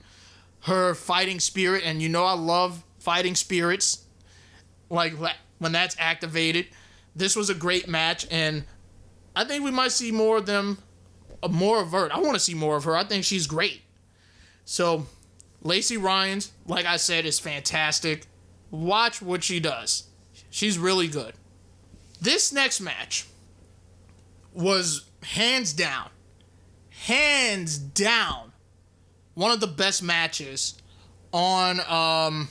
her 0.62 0.94
fighting 0.94 1.40
spirit, 1.40 1.82
and 1.84 2.00
you 2.00 2.08
know 2.08 2.24
I 2.24 2.34
love 2.34 2.84
fighting 3.08 3.34
spirits. 3.34 4.04
Like 4.90 5.14
when 5.60 5.72
that's 5.72 5.96
activated, 5.98 6.66
this 7.16 7.34
was 7.34 7.48
a 7.48 7.54
great 7.54 7.88
match, 7.88 8.26
and 8.30 8.64
I 9.34 9.44
think 9.44 9.64
we 9.64 9.70
might 9.70 9.92
see 9.92 10.12
more 10.12 10.36
of 10.36 10.44
them, 10.44 10.76
uh, 11.42 11.48
more 11.48 11.80
of 11.80 11.92
her. 11.92 12.12
I 12.12 12.18
want 12.18 12.34
to 12.34 12.38
see 12.38 12.52
more 12.52 12.76
of 12.76 12.84
her. 12.84 12.94
I 12.94 13.04
think 13.04 13.24
she's 13.24 13.46
great. 13.46 13.80
So, 14.66 15.06
Lacey 15.62 15.96
Ryan's, 15.96 16.52
like 16.66 16.84
I 16.84 16.98
said, 16.98 17.24
is 17.24 17.38
fantastic. 17.38 18.26
Watch 18.70 19.22
what 19.22 19.42
she 19.42 19.58
does. 19.58 20.04
She's 20.50 20.76
really 20.76 21.08
good. 21.08 21.32
This 22.20 22.52
next 22.52 22.78
match 22.78 23.26
was 24.52 25.06
hands 25.22 25.72
down, 25.72 26.10
hands 26.90 27.78
down, 27.78 28.52
one 29.32 29.50
of 29.50 29.60
the 29.60 29.66
best 29.66 30.02
matches 30.02 30.74
on 31.32 31.80
um 31.88 32.48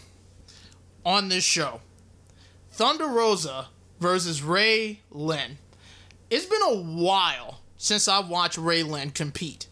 on 1.07 1.29
this 1.29 1.45
show. 1.45 1.79
Thunder 2.69 3.07
Rosa 3.07 3.69
versus 3.97 4.43
Ray 4.43 4.99
Lynn. 5.09 5.57
It's 6.29 6.45
been 6.45 6.61
a 6.61 6.75
while 6.75 7.61
since 7.77 8.09
I've 8.09 8.27
watched 8.27 8.57
Ray 8.57 8.83
Lynn 8.83 9.11
compete. 9.11 9.67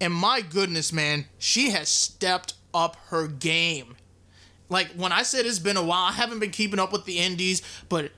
And 0.00 0.14
my 0.14 0.40
goodness, 0.40 0.90
man, 0.90 1.26
she 1.36 1.70
has 1.70 1.90
stepped 1.90 2.54
up 2.72 2.96
her 3.08 3.26
game. 3.28 3.96
Like 4.70 4.92
when 4.92 5.12
I 5.12 5.22
said 5.22 5.44
it's 5.44 5.58
been 5.58 5.76
a 5.76 5.84
while, 5.84 6.08
I 6.08 6.12
haven't 6.12 6.38
been 6.38 6.50
keeping 6.50 6.80
up 6.80 6.92
with 6.92 7.04
the 7.04 7.18
indies, 7.18 7.60
but 7.90 8.10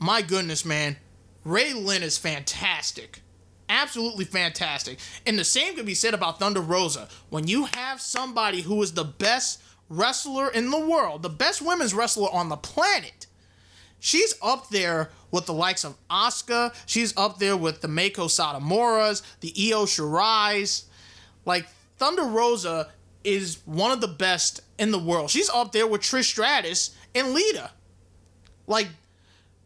my 0.00 0.20
goodness, 0.20 0.64
man, 0.64 0.96
Ray 1.44 1.74
Lynn 1.74 2.02
is 2.02 2.18
fantastic. 2.18 3.22
Absolutely 3.68 4.24
fantastic. 4.24 4.98
And 5.24 5.38
the 5.38 5.44
same 5.44 5.76
could 5.76 5.86
be 5.86 5.94
said 5.94 6.12
about 6.12 6.40
Thunder 6.40 6.60
Rosa. 6.60 7.08
When 7.30 7.46
you 7.46 7.66
have 7.66 8.00
somebody 8.00 8.62
who 8.62 8.82
is 8.82 8.94
the 8.94 9.04
best 9.04 9.62
wrestler 9.88 10.48
in 10.48 10.70
the 10.70 10.78
world, 10.78 11.22
the 11.22 11.28
best 11.28 11.62
women's 11.62 11.94
wrestler 11.94 12.30
on 12.32 12.48
the 12.48 12.56
planet, 12.56 13.26
she's 13.98 14.34
up 14.42 14.68
there 14.68 15.10
with 15.30 15.46
the 15.46 15.52
likes 15.52 15.84
of 15.84 15.96
Asuka. 16.08 16.74
She's 16.86 17.16
up 17.16 17.38
there 17.38 17.56
with 17.56 17.80
the 17.80 17.88
Meiko 17.88 18.28
Satomuras, 18.28 19.22
the 19.40 19.52
Io 19.56 19.84
Shirai's. 19.84 20.86
Like 21.44 21.66
Thunder 21.96 22.24
Rosa 22.24 22.88
is 23.24 23.58
one 23.64 23.90
of 23.90 24.00
the 24.00 24.08
best 24.08 24.60
in 24.78 24.90
the 24.90 24.98
world. 24.98 25.30
She's 25.30 25.50
up 25.50 25.72
there 25.72 25.86
with 25.86 26.00
Trish 26.00 26.24
Stratus 26.24 26.96
and 27.14 27.32
Lita. 27.32 27.70
Like 28.66 28.88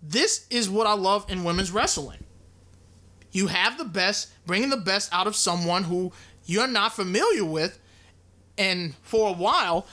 this 0.03 0.47
is 0.51 0.69
what 0.69 0.87
I 0.87 0.95
love 0.95 1.27
in 1.29 1.45
women's 1.45 1.71
wrestling. 1.71 2.25
You 3.31 3.47
have 3.47 3.79
the 3.79 3.85
best, 3.85 4.31
bringing 4.47 4.71
the 4.71 4.77
best 4.77 5.13
out 5.13 5.27
of 5.27 5.37
someone 5.37 5.85
who 5.85 6.13
you're 6.45 6.67
not 6.67 6.93
familiar 6.93 7.45
with, 7.45 7.79
and 8.59 8.95
for 9.03 9.31
a 9.31 9.33
while, 9.33 9.87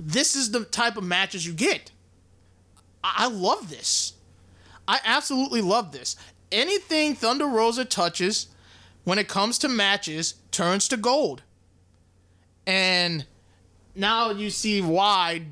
this 0.00 0.36
is 0.36 0.50
the 0.50 0.64
type 0.64 0.96
of 0.96 1.04
matches 1.04 1.46
you 1.46 1.52
get. 1.52 1.90
I, 3.02 3.14
I 3.18 3.28
love 3.28 3.70
this. 3.70 4.14
I 4.86 5.00
absolutely 5.04 5.60
love 5.60 5.92
this. 5.92 6.16
Anything 6.50 7.14
Thunder 7.14 7.46
Rosa 7.46 7.84
touches 7.84 8.46
when 9.04 9.18
it 9.18 9.28
comes 9.28 9.58
to 9.58 9.68
matches 9.68 10.34
turns 10.50 10.88
to 10.88 10.96
gold. 10.96 11.42
And 12.66 13.26
now 13.94 14.30
you 14.30 14.50
see 14.50 14.80
why 14.80 15.42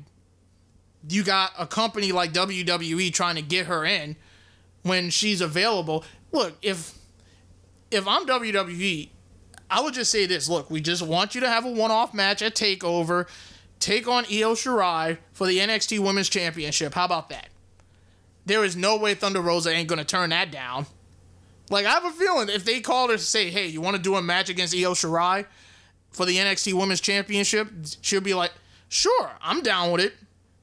you 1.09 1.23
got 1.23 1.51
a 1.57 1.65
company 1.65 2.11
like 2.11 2.33
WWE 2.33 3.13
trying 3.13 3.35
to 3.35 3.41
get 3.41 3.67
her 3.67 3.85
in 3.85 4.15
when 4.83 5.09
she's 5.09 5.41
available. 5.41 6.03
Look, 6.31 6.55
if 6.61 6.97
if 7.89 8.07
I'm 8.07 8.25
WWE, 8.25 9.09
I 9.69 9.81
would 9.81 9.93
just 9.93 10.11
say 10.11 10.25
this. 10.25 10.49
Look, 10.49 10.69
we 10.69 10.81
just 10.81 11.01
want 11.01 11.35
you 11.35 11.41
to 11.41 11.47
have 11.47 11.65
a 11.65 11.71
one-off 11.71 12.13
match 12.13 12.41
at 12.41 12.55
Takeover, 12.55 13.27
take 13.79 14.07
on 14.07 14.25
Io 14.25 14.53
Shirai 14.53 15.17
for 15.33 15.47
the 15.47 15.59
NXT 15.59 15.99
Women's 15.99 16.29
Championship. 16.29 16.93
How 16.93 17.05
about 17.05 17.29
that? 17.29 17.49
There 18.45 18.63
is 18.63 18.75
no 18.75 18.97
way 18.97 19.13
Thunder 19.13 19.41
Rosa 19.41 19.71
ain't 19.71 19.89
gonna 19.89 20.05
turn 20.05 20.29
that 20.29 20.51
down. 20.51 20.85
Like 21.69 21.85
I 21.85 21.91
have 21.91 22.05
a 22.05 22.11
feeling 22.11 22.49
if 22.49 22.63
they 22.63 22.79
called 22.79 23.09
her 23.09 23.17
to 23.17 23.23
say, 23.23 23.49
"Hey, 23.49 23.67
you 23.67 23.81
want 23.81 23.97
to 23.97 24.01
do 24.01 24.15
a 24.15 24.21
match 24.21 24.49
against 24.49 24.73
Io 24.73 24.93
Shirai 24.93 25.45
for 26.11 26.25
the 26.25 26.37
NXT 26.37 26.73
Women's 26.73 27.01
Championship?" 27.01 27.69
She'll 28.01 28.21
be 28.21 28.33
like, 28.33 28.53
"Sure, 28.87 29.31
I'm 29.41 29.61
down 29.61 29.91
with 29.91 30.01
it." 30.01 30.13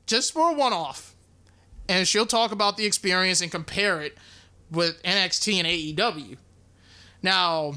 just 0.06 0.32
for 0.32 0.50
a 0.50 0.52
one 0.52 0.72
off. 0.72 1.14
And 1.88 2.06
she'll 2.08 2.26
talk 2.26 2.52
about 2.52 2.76
the 2.76 2.86
experience 2.86 3.40
and 3.40 3.50
compare 3.50 4.00
it 4.00 4.16
with 4.70 5.02
NXT 5.02 5.58
and 5.58 5.66
AEW. 5.66 6.36
Now, 7.22 7.74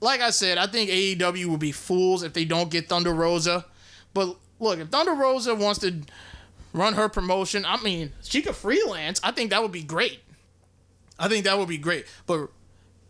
like 0.00 0.20
I 0.20 0.30
said, 0.30 0.58
I 0.58 0.66
think 0.66 0.90
AEW 0.90 1.46
will 1.46 1.56
be 1.56 1.72
fools 1.72 2.22
if 2.22 2.32
they 2.32 2.44
don't 2.44 2.70
get 2.70 2.88
Thunder 2.88 3.12
Rosa. 3.12 3.64
But 4.12 4.36
look, 4.64 4.80
if 4.80 4.88
Thunder 4.88 5.14
Rosa 5.14 5.54
wants 5.54 5.78
to 5.80 6.00
run 6.72 6.94
her 6.94 7.08
promotion, 7.08 7.64
I 7.64 7.80
mean, 7.82 8.12
she 8.22 8.42
could 8.42 8.56
freelance. 8.56 9.20
I 9.22 9.30
think 9.30 9.50
that 9.50 9.62
would 9.62 9.70
be 9.70 9.84
great. 9.84 10.20
I 11.18 11.28
think 11.28 11.44
that 11.44 11.56
would 11.56 11.68
be 11.68 11.78
great. 11.78 12.06
But 12.26 12.48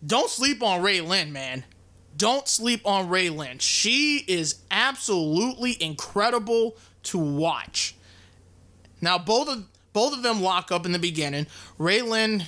don't 0.04 0.28
sleep 0.28 0.62
on 0.62 0.82
Ray 0.82 1.00
Lynn, 1.00 1.32
man. 1.32 1.64
Don't 2.16 2.46
sleep 2.46 2.82
on 2.84 3.08
Ray 3.08 3.30
Lynn. 3.30 3.58
She 3.58 4.18
is 4.28 4.56
absolutely 4.70 5.82
incredible 5.82 6.76
to 7.04 7.18
watch. 7.18 7.94
Now 9.00 9.18
both 9.18 9.48
of 9.48 9.64
both 9.92 10.12
of 10.12 10.22
them 10.22 10.42
lock 10.42 10.72
up 10.72 10.84
in 10.86 10.92
the 10.92 10.98
beginning. 10.98 11.46
Ray 11.78 12.02
Lynn 12.02 12.44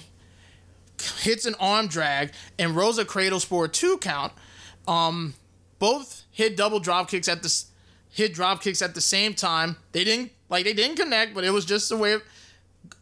hits 1.21 1.47
an 1.47 1.55
arm 1.61 1.87
drag, 1.87 2.33
and 2.59 2.75
Rosa 2.75 3.05
cradles 3.05 3.45
for 3.45 3.67
a 3.67 3.69
two 3.69 3.99
count. 3.99 4.33
Um, 4.89 5.35
both 5.79 6.25
hit 6.31 6.57
double 6.57 6.81
drop 6.81 7.09
kicks 7.09 7.29
at 7.29 7.43
the 7.43 7.65
hit 8.17 8.33
drop 8.33 8.63
kicks 8.63 8.81
at 8.81 8.95
the 8.95 9.01
same 9.01 9.35
time. 9.35 9.77
They 9.93 10.03
didn't 10.03 10.33
like 10.49 10.65
they 10.65 10.73
didn't 10.73 10.97
connect, 10.97 11.35
but 11.35 11.45
it 11.45 11.51
was 11.51 11.67
just 11.67 11.93
a 11.93 11.97
way 11.97 12.15
of, 12.15 12.23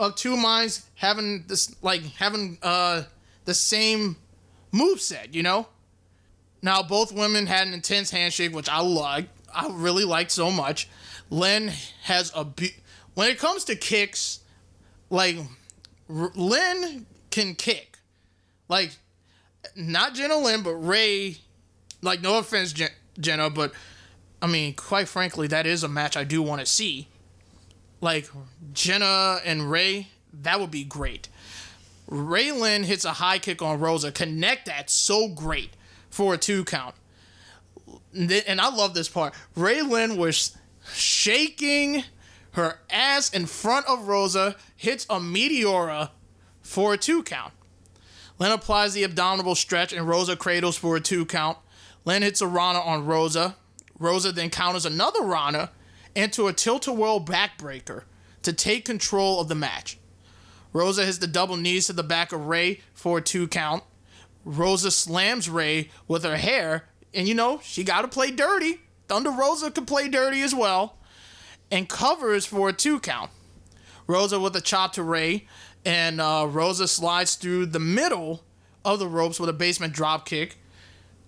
of 0.00 0.16
two 0.16 0.36
minds 0.36 0.84
having 0.96 1.44
this 1.46 1.74
like 1.82 2.02
having 2.16 2.58
uh 2.62 3.04
the 3.44 3.54
same 3.54 4.16
move 4.72 5.00
set, 5.00 5.32
you 5.32 5.44
know. 5.44 5.68
Now 6.62 6.82
both 6.82 7.12
women 7.12 7.46
had 7.46 7.68
an 7.68 7.74
intense 7.74 8.10
handshake, 8.10 8.52
which 8.52 8.68
I 8.68 8.80
like. 8.80 9.28
I 9.54 9.68
really 9.70 10.04
liked 10.04 10.32
so 10.32 10.50
much. 10.50 10.88
Lynn 11.30 11.70
has 12.02 12.32
a 12.34 12.44
when 13.14 13.30
it 13.30 13.38
comes 13.38 13.62
to 13.64 13.76
kicks, 13.76 14.40
like 15.10 15.36
R- 16.10 16.32
Lynn 16.34 17.06
can 17.30 17.54
kick, 17.54 17.98
like 18.68 18.90
not 19.76 20.14
Jenna 20.14 20.38
Lynn, 20.38 20.64
but 20.64 20.74
Ray. 20.74 21.36
Like 22.02 22.20
no 22.20 22.38
offense, 22.38 22.72
Jen- 22.72 22.90
Jenna, 23.18 23.48
but 23.48 23.72
I 24.44 24.46
mean, 24.46 24.74
quite 24.74 25.08
frankly, 25.08 25.46
that 25.46 25.64
is 25.64 25.82
a 25.82 25.88
match 25.88 26.18
I 26.18 26.24
do 26.24 26.42
want 26.42 26.60
to 26.60 26.66
see. 26.66 27.08
Like 28.02 28.28
Jenna 28.74 29.38
and 29.42 29.70
Ray, 29.70 30.08
that 30.42 30.60
would 30.60 30.70
be 30.70 30.84
great. 30.84 31.30
Ray 32.06 32.52
Lynn 32.52 32.82
hits 32.82 33.06
a 33.06 33.14
high 33.14 33.38
kick 33.38 33.62
on 33.62 33.80
Rosa, 33.80 34.12
connect 34.12 34.66
that 34.66 34.90
so 34.90 35.28
great 35.28 35.70
for 36.10 36.34
a 36.34 36.36
two 36.36 36.62
count. 36.66 36.94
And 38.14 38.60
I 38.60 38.68
love 38.68 38.92
this 38.92 39.08
part. 39.08 39.32
Ray 39.56 39.80
Lynn 39.80 40.18
was 40.18 40.54
shaking 40.92 42.04
her 42.52 42.80
ass 42.90 43.30
in 43.30 43.46
front 43.46 43.86
of 43.88 44.08
Rosa, 44.08 44.56
hits 44.76 45.06
a 45.08 45.18
Meteora 45.18 46.10
for 46.60 46.92
a 46.92 46.98
two 46.98 47.22
count. 47.22 47.54
Lynn 48.38 48.52
applies 48.52 48.92
the 48.92 49.04
abdominal 49.04 49.54
stretch 49.54 49.94
and 49.94 50.06
Rosa 50.06 50.36
cradles 50.36 50.76
for 50.76 50.96
a 50.96 51.00
two 51.00 51.24
count. 51.24 51.56
Lynn 52.04 52.20
hits 52.20 52.42
a 52.42 52.46
Rana 52.46 52.80
on 52.80 53.06
Rosa. 53.06 53.56
Rosa 54.04 54.32
then 54.32 54.50
counters 54.50 54.84
another 54.84 55.22
Rana 55.22 55.70
into 56.14 56.46
a 56.46 56.52
tilt-a-whirl 56.52 57.24
backbreaker 57.24 58.02
to 58.42 58.52
take 58.52 58.84
control 58.84 59.40
of 59.40 59.48
the 59.48 59.54
match. 59.54 59.98
Rosa 60.72 61.04
hits 61.04 61.18
the 61.18 61.26
double 61.26 61.56
knees 61.56 61.86
to 61.86 61.92
the 61.92 62.02
back 62.02 62.32
of 62.32 62.46
Ray 62.46 62.80
for 62.92 63.18
a 63.18 63.22
two 63.22 63.48
count. 63.48 63.82
Rosa 64.44 64.90
slams 64.90 65.48
Ray 65.48 65.88
with 66.06 66.22
her 66.24 66.36
hair, 66.36 66.84
and 67.14 67.26
you 67.26 67.34
know, 67.34 67.60
she 67.62 67.82
got 67.82 68.02
to 68.02 68.08
play 68.08 68.30
dirty. 68.30 68.80
Thunder 69.08 69.30
Rosa 69.30 69.70
could 69.70 69.86
play 69.86 70.08
dirty 70.08 70.42
as 70.42 70.54
well 70.54 70.98
and 71.70 71.88
covers 71.88 72.44
for 72.46 72.68
a 72.68 72.72
two 72.72 73.00
count. 73.00 73.30
Rosa 74.06 74.38
with 74.38 74.54
a 74.54 74.60
chop 74.60 74.92
to 74.92 75.02
Ray, 75.02 75.46
and 75.84 76.20
uh, 76.20 76.46
Rosa 76.48 76.86
slides 76.86 77.36
through 77.36 77.66
the 77.66 77.80
middle 77.80 78.44
of 78.84 78.98
the 78.98 79.08
ropes 79.08 79.40
with 79.40 79.48
a 79.48 79.54
basement 79.54 79.94
drop 79.94 80.26
kick. 80.26 80.58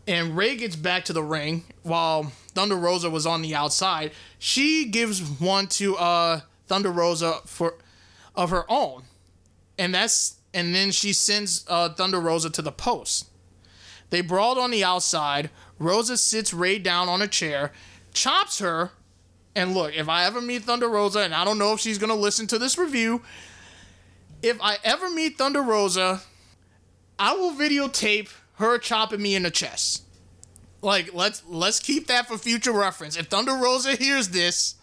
And 0.06 0.36
Ray 0.36 0.56
gets 0.56 0.76
back 0.76 1.04
to 1.06 1.12
the 1.12 1.22
ring 1.22 1.64
while 1.82 2.32
Thunder 2.54 2.76
Rosa 2.76 3.10
was 3.10 3.26
on 3.26 3.42
the 3.42 3.54
outside. 3.54 4.12
She 4.38 4.86
gives 4.86 5.20
one 5.20 5.66
to 5.68 5.96
uh, 5.96 6.40
Thunder 6.66 6.92
Rosa 6.92 7.40
for 7.44 7.74
of 8.34 8.50
her 8.50 8.64
own, 8.68 9.04
and 9.78 9.94
that's 9.94 10.36
and 10.54 10.74
then 10.74 10.90
she 10.90 11.12
sends 11.12 11.64
uh, 11.68 11.88
Thunder 11.88 12.20
Rosa 12.20 12.50
to 12.50 12.62
the 12.62 12.72
post. 12.72 13.28
They 14.10 14.20
brawled 14.20 14.58
on 14.58 14.70
the 14.70 14.84
outside. 14.84 15.50
Rosa 15.78 16.16
sits 16.16 16.54
Ray 16.54 16.78
down 16.78 17.08
on 17.08 17.20
a 17.20 17.26
chair, 17.26 17.72
chops 18.12 18.60
her 18.60 18.92
and 19.56 19.72
look, 19.72 19.96
if 19.96 20.06
I 20.06 20.26
ever 20.26 20.42
meet 20.42 20.64
Thunder 20.64 20.86
Rosa, 20.86 21.20
and 21.20 21.34
I 21.34 21.42
don't 21.42 21.58
know 21.58 21.72
if 21.72 21.80
she's 21.80 21.96
gonna 21.96 22.14
listen 22.14 22.46
to 22.48 22.58
this 22.58 22.76
review, 22.76 23.22
if 24.42 24.60
I 24.60 24.76
ever 24.84 25.08
meet 25.08 25.38
Thunder 25.38 25.62
Rosa, 25.62 26.20
I 27.18 27.32
will 27.32 27.52
videotape 27.52 28.28
her 28.56 28.78
chopping 28.78 29.22
me 29.22 29.34
in 29.34 29.42
the 29.42 29.50
chest. 29.50 30.02
Like 30.82 31.14
let's 31.14 31.42
let's 31.48 31.80
keep 31.80 32.06
that 32.08 32.28
for 32.28 32.38
future 32.38 32.72
reference. 32.72 33.16
If 33.16 33.26
Thunder 33.26 33.54
Rosa 33.54 33.96
hears 33.96 34.28
this, 34.28 34.74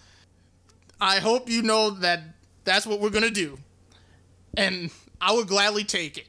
I 1.00 1.20
hope 1.20 1.50
you 1.50 1.62
know 1.62 1.92
that 1.92 2.22
that's 2.64 2.86
what 2.86 3.00
we're 3.00 3.10
gonna 3.10 3.30
do, 3.30 3.60
and 4.56 4.90
I 5.22 5.34
would 5.34 5.48
gladly 5.48 5.84
take 5.84 6.18
it, 6.18 6.28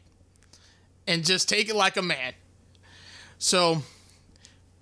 and 1.06 1.24
just 1.24 1.48
take 1.48 1.68
it 1.68 1.76
like 1.76 1.96
a 1.96 2.02
man. 2.02 2.34
So 3.38 3.82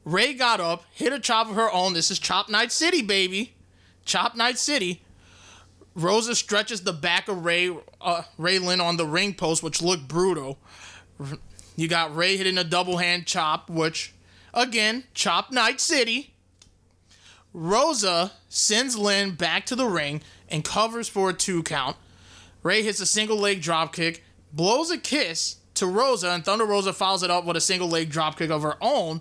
Ray 0.04 0.34
got 0.34 0.60
up, 0.60 0.84
hit 0.92 1.12
a 1.12 1.20
chop 1.20 1.48
of 1.48 1.54
her 1.54 1.70
own. 1.70 1.92
This 1.92 2.10
is 2.10 2.18
Chop 2.18 2.48
Night 2.48 2.72
City, 2.72 3.02
baby. 3.02 3.54
Chop 4.04 4.34
Night 4.34 4.58
City. 4.58 5.02
Rosa 5.94 6.34
stretches 6.34 6.82
the 6.82 6.92
back 6.92 7.28
of 7.28 7.44
Ray 7.44 7.74
uh, 8.00 8.22
Ray 8.38 8.58
Lynn 8.58 8.80
on 8.80 8.96
the 8.96 9.06
ring 9.06 9.34
post, 9.34 9.62
which 9.62 9.80
looked 9.80 10.08
brutal. 10.08 10.58
You 11.82 11.88
got 11.88 12.14
Ray 12.14 12.36
hitting 12.36 12.58
a 12.58 12.62
double 12.62 12.98
hand 12.98 13.26
chop, 13.26 13.68
which, 13.68 14.14
again, 14.54 15.02
Chop 15.14 15.50
Night 15.50 15.80
City. 15.80 16.32
Rosa 17.52 18.30
sends 18.48 18.96
Lynn 18.96 19.32
back 19.34 19.66
to 19.66 19.74
the 19.74 19.88
ring 19.88 20.22
and 20.48 20.64
covers 20.64 21.08
for 21.08 21.30
a 21.30 21.32
two 21.32 21.64
count. 21.64 21.96
Ray 22.62 22.84
hits 22.84 23.00
a 23.00 23.06
single 23.06 23.36
leg 23.36 23.62
drop 23.62 23.92
kick, 23.92 24.22
blows 24.52 24.92
a 24.92 24.96
kiss 24.96 25.56
to 25.74 25.88
Rosa, 25.88 26.30
and 26.30 26.44
Thunder 26.44 26.64
Rosa 26.64 26.92
follows 26.92 27.24
it 27.24 27.32
up 27.32 27.44
with 27.44 27.56
a 27.56 27.60
single 27.60 27.88
leg 27.88 28.12
dropkick 28.12 28.50
of 28.50 28.62
her 28.62 28.76
own 28.80 29.20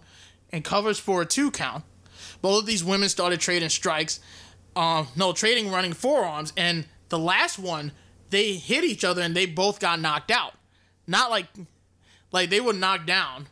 and 0.52 0.64
covers 0.64 1.00
for 1.00 1.24
a 1.24 1.26
two 1.26 1.50
count. 1.50 1.84
Both 2.44 2.60
of 2.60 2.66
these 2.68 2.84
women 2.84 3.10
started 3.10 3.40
trading 3.40 3.70
strikes, 3.70 4.20
um, 4.76 5.08
no, 5.16 5.34
trading 5.34 5.72
running 5.72 5.94
forearms, 5.94 6.54
and 6.56 6.86
the 7.10 7.18
last 7.18 7.58
one, 7.58 7.92
they 8.30 8.54
hit 8.54 8.84
each 8.84 9.04
other 9.04 9.24
and 9.24 9.36
they 9.36 9.48
both 9.48 9.80
got 9.80 10.00
knocked 10.00 10.30
out. 10.30 10.54
Not 11.08 11.32
like 11.32 11.48
like 12.32 12.50
they 12.50 12.62
were 12.62 12.74
knocked 12.74 13.06
down. 13.06 13.48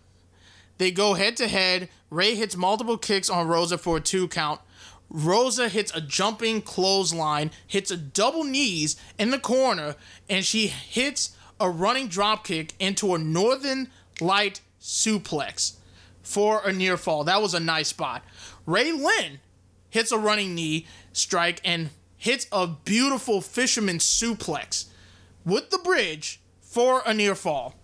They 0.78 0.92
go 0.92 1.14
head 1.14 1.38
to 1.38 1.48
head. 1.48 1.90
Ray 2.10 2.36
hits 2.36 2.56
multiple 2.56 2.98
kicks 2.98 3.30
on 3.30 3.48
Rosa 3.48 3.78
for 3.78 3.98
a 3.98 4.02
two 4.02 4.28
count. 4.28 4.62
Rosa 5.10 5.70
hits 5.70 5.94
a 5.94 6.02
jumping 6.02 6.62
clothesline, 6.62 7.52
hits 7.66 7.92
a 7.92 7.98
double 7.98 8.44
knees 8.44 8.96
in 9.18 9.32
the 9.32 9.40
corner, 9.40 9.96
and 10.30 10.46
she 10.46 10.68
hits 10.68 11.36
a 11.60 11.70
running 11.70 12.08
drop 12.08 12.46
kick 12.46 12.74
into 12.80 13.14
a 13.14 13.20
Northern 13.20 13.90
Light 14.22 14.62
suplex 14.80 15.76
for 16.22 16.62
a 16.64 16.72
near 16.72 16.98
fall. 16.98 17.24
That 17.24 17.42
was 17.42 17.54
a 17.54 17.60
nice 17.60 17.90
spot. 17.90 18.24
Ray 18.66 18.92
Lynn 18.92 19.40
hits 19.90 20.12
a 20.12 20.18
running 20.18 20.54
knee 20.54 20.86
strike 21.12 21.60
and 21.66 21.90
hits 22.18 22.48
a 22.52 22.68
beautiful 22.68 23.42
fisherman 23.42 23.98
suplex 23.98 24.86
with 25.46 25.70
the 25.72 25.80
bridge 25.80 26.40
for 26.62 27.02
a 27.06 27.14
near 27.14 27.34
fall. 27.34 27.79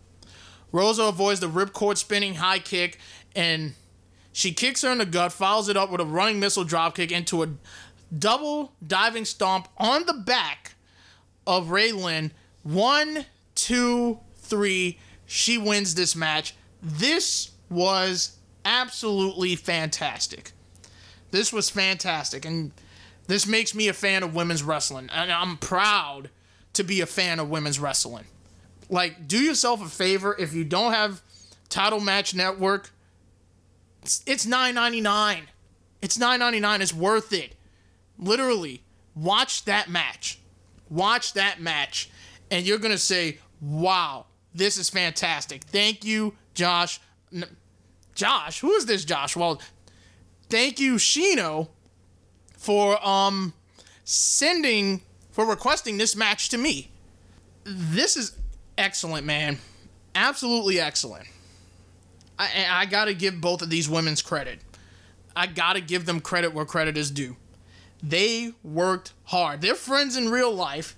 Rosa 0.75 1.03
avoids 1.03 1.39
the 1.39 1.47
ripcord 1.47 1.95
spinning 1.95 2.35
high 2.35 2.59
kick 2.59 2.99
and 3.33 3.75
she 4.33 4.51
kicks 4.51 4.81
her 4.81 4.91
in 4.91 4.97
the 4.97 5.05
gut, 5.05 5.31
follows 5.31 5.69
it 5.69 5.77
up 5.77 5.89
with 5.89 6.01
a 6.01 6.05
running 6.05 6.37
missile 6.37 6.65
dropkick 6.65 7.11
into 7.11 7.43
a 7.43 7.47
double 8.19 8.73
diving 8.85 9.23
stomp 9.23 9.69
on 9.77 10.05
the 10.05 10.13
back 10.13 10.75
of 11.47 11.69
Ray 11.69 11.93
Lynn. 11.93 12.33
One, 12.63 13.25
two, 13.55 14.19
three. 14.35 14.99
She 15.25 15.57
wins 15.57 15.95
this 15.95 16.13
match. 16.13 16.53
This 16.83 17.51
was 17.69 18.37
absolutely 18.65 19.55
fantastic. 19.55 20.51
This 21.31 21.53
was 21.53 21.69
fantastic. 21.69 22.43
And 22.43 22.73
this 23.27 23.47
makes 23.47 23.73
me 23.73 23.87
a 23.87 23.93
fan 23.93 24.23
of 24.23 24.35
women's 24.35 24.61
wrestling. 24.61 25.09
And 25.13 25.31
I'm 25.31 25.55
proud 25.55 26.29
to 26.73 26.83
be 26.83 26.99
a 26.99 27.05
fan 27.05 27.39
of 27.39 27.49
women's 27.49 27.79
wrestling. 27.79 28.25
Like, 28.89 29.27
do 29.27 29.37
yourself 29.37 29.83
a 29.83 29.89
favor 29.89 30.35
if 30.37 30.53
you 30.53 30.63
don't 30.63 30.93
have 30.93 31.21
Title 31.69 31.99
Match 31.99 32.35
Network 32.35 32.91
it's, 34.05 34.21
it's 34.27 34.45
nine 34.45 34.75
ninety 34.75 35.01
nine. 35.01 35.47
It's 35.99 36.19
nine 36.19 36.37
ninety 36.37 36.59
nine. 36.59 36.79
It's 36.79 36.93
worth 36.93 37.33
it. 37.33 37.55
Literally, 38.19 38.83
watch 39.15 39.65
that 39.65 39.89
match. 39.89 40.37
Watch 40.91 41.33
that 41.33 41.59
match, 41.59 42.11
and 42.51 42.67
you're 42.67 42.77
gonna 42.77 42.99
say, 42.99 43.39
"Wow, 43.59 44.27
this 44.53 44.77
is 44.77 44.91
fantastic." 44.91 45.63
Thank 45.63 46.05
you, 46.05 46.35
Josh. 46.53 46.99
N- 47.33 47.57
Josh, 48.13 48.59
who 48.59 48.73
is 48.73 48.85
this 48.85 49.03
Josh? 49.03 49.35
Well, 49.35 49.59
thank 50.51 50.79
you, 50.79 50.95
Shino, 50.97 51.69
for 52.59 53.03
um 53.03 53.53
sending 54.03 55.01
for 55.31 55.47
requesting 55.47 55.97
this 55.97 56.15
match 56.15 56.49
to 56.49 56.59
me. 56.59 56.91
This 57.63 58.15
is 58.15 58.33
excellent, 58.77 59.25
man. 59.25 59.59
Absolutely 60.13 60.79
excellent. 60.79 61.27
I, 62.37 62.65
I 62.69 62.85
got 62.85 63.05
to 63.05 63.13
give 63.13 63.39
both 63.39 63.61
of 63.61 63.69
these 63.69 63.89
women's 63.89 64.21
credit. 64.21 64.59
I 65.35 65.47
got 65.47 65.73
to 65.73 65.81
give 65.81 66.05
them 66.05 66.19
credit 66.19 66.53
where 66.53 66.65
credit 66.65 66.97
is 66.97 67.11
due. 67.11 67.35
They 68.01 68.53
worked 68.63 69.13
hard. 69.23 69.61
They're 69.61 69.75
friends 69.75 70.15
in 70.15 70.29
real 70.29 70.53
life, 70.53 70.95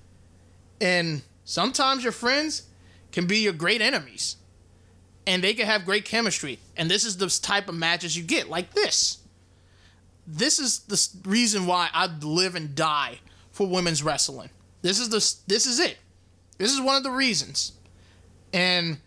and 0.81 1.21
sometimes 1.43 2.03
your 2.03 2.11
friends 2.11 2.63
can 3.11 3.27
be 3.27 3.39
your 3.39 3.53
great 3.53 3.81
enemies, 3.81 4.35
and 5.25 5.43
they 5.43 5.53
can 5.53 5.65
have 5.65 5.85
great 5.85 6.05
chemistry. 6.05 6.59
And 6.75 6.89
this 6.89 7.05
is 7.05 7.17
the 7.17 7.27
type 7.41 7.69
of 7.69 7.75
matches 7.75 8.17
you 8.17 8.23
get, 8.23 8.49
like 8.49 8.73
this. 8.73 9.19
This 10.25 10.59
is 10.59 10.79
the 10.79 11.29
reason 11.29 11.65
why 11.65 11.89
I 11.93 12.07
live 12.07 12.55
and 12.55 12.75
die 12.75 13.19
for 13.51 13.65
women's 13.67 14.03
wrestling. 14.03 14.49
This 14.81 14.99
is 14.99 15.09
the 15.09 15.17
this 15.47 15.65
is 15.65 15.79
it. 15.79 15.97
This 16.57 16.73
is 16.73 16.81
one 16.81 16.95
of 16.95 17.03
the 17.03 17.11
reasons. 17.11 17.73
And 18.53 18.97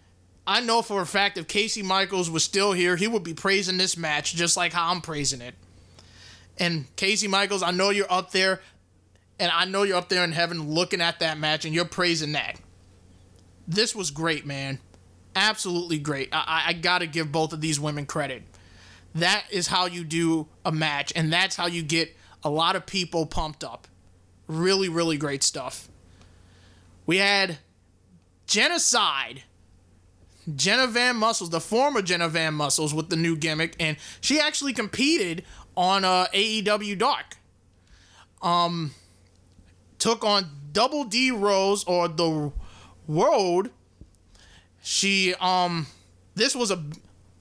I 0.47 0.61
know 0.61 0.83
for 0.83 1.01
a 1.01 1.07
fact 1.07 1.39
if 1.39 1.47
Casey 1.47 1.83
Michaels 1.83 2.31
was 2.31 2.45
still 2.45 2.73
here, 2.73 2.97
he 2.97 3.09
would 3.09 3.23
be 3.23 3.35
praising 3.35 3.79
this 3.79 3.97
match 3.97 4.35
just 4.35 4.57
like 4.57 4.73
how 4.73 4.91
I'm 4.91 5.01
praising 5.01 5.41
it. 5.41 5.55
And 6.59 6.85
Casey 6.97 7.29
Michaels, 7.29 7.63
I 7.63 7.71
know 7.71 7.91
you're 7.91 8.11
up 8.11 8.33
there, 8.33 8.61
and 9.39 9.51
I 9.51 9.65
know 9.65 9.83
you're 9.83 9.97
up 9.97 10.11
there 10.11 10.23
in 10.25 10.33
heaven 10.33 10.71
looking 10.71 11.01
at 11.01 11.21
that 11.21 11.39
match 11.39 11.65
and 11.65 11.75
you're 11.75 11.87
praising 11.87 12.33
that. 12.33 12.61
This 13.67 13.95
was 13.95 14.11
great, 14.11 14.45
man. 14.45 14.79
Absolutely 15.35 15.99
great. 15.99 16.29
I, 16.33 16.65
I 16.69 16.73
got 16.75 16.99
to 16.99 17.07
give 17.07 17.33
both 17.33 17.53
of 17.53 17.61
these 17.61 17.81
women 17.81 18.05
credit. 18.05 18.43
That 19.15 19.45
is 19.51 19.69
how 19.69 19.87
you 19.87 20.05
do 20.05 20.49
a 20.65 20.71
match, 20.71 21.13
and 21.17 21.33
that's 21.33 21.57
how 21.57 21.67
you 21.67 21.83
get 21.83 22.15
a 22.45 22.51
lot 22.51 22.77
of 22.77 22.87
people 22.87 23.27
pumped 23.27 23.65
up. 23.65 23.89
Really, 24.47 24.89
really 24.89 25.17
great 25.17 25.43
stuff. 25.43 25.89
We 27.11 27.17
had 27.17 27.59
Genocide 28.47 29.43
Jenna 30.55 30.87
Van 30.87 31.17
Muscles, 31.17 31.51
the 31.51 31.59
former 31.61 32.03
Jenna 32.03 32.29
Van 32.29 32.55
Muscles 32.55 32.95
with 32.95 33.09
the 33.09 33.17
new 33.17 33.35
gimmick, 33.35 33.75
and 33.81 33.97
she 34.21 34.39
actually 34.39 34.73
competed 34.73 35.45
on 35.77 36.05
uh, 36.05 36.29
AEW 36.33 36.97
Dark. 36.97 37.37
Um, 38.43 38.93
took 39.99 40.25
on 40.25 40.51
Double 40.71 41.03
D 41.03 41.33
Rose 41.33 41.83
or 41.83 42.07
the 42.07 42.53
Road. 43.09 43.73
She 44.81 45.35
um, 45.41 45.89
this 46.37 46.55
was 46.55 46.71
a 46.71 46.81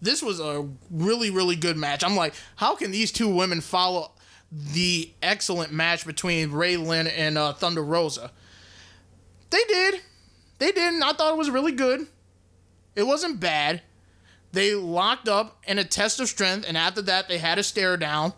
this 0.02 0.24
was 0.24 0.40
a 0.40 0.68
really 0.90 1.30
really 1.30 1.56
good 1.56 1.78
match. 1.78 2.04
I'm 2.04 2.16
like, 2.16 2.34
how 2.56 2.76
can 2.76 2.90
these 2.90 3.12
two 3.12 3.30
women 3.30 3.62
follow 3.62 4.14
the 4.52 5.12
excellent 5.22 5.72
match 5.72 6.08
between 6.08 6.54
Ray 6.54 6.76
Lynn 6.76 7.06
and 7.06 7.38
uh, 7.38 7.54
Thunder 7.54 7.84
Rosa? 7.84 8.32
They 9.50 9.64
did, 9.68 10.02
they 10.60 10.72
did, 10.72 10.94
and 10.94 11.04
I 11.04 11.14
thought 11.14 11.34
it 11.34 11.38
was 11.38 11.50
really 11.50 11.72
good. 11.72 12.08
It 12.96 13.04
wasn't 13.04 13.40
bad. 13.40 13.82
They 14.52 14.76
locked 14.76 15.28
up 15.28 15.64
in 15.68 15.80
a 15.80 15.84
test 15.84 16.20
of 16.20 16.28
strength, 16.28 16.66
and 16.68 16.78
after 16.78 17.02
that, 17.04 17.28
they 17.28 17.38
had 17.38 17.60
a 17.60 17.64
stare 17.64 17.98
down. 17.98 18.34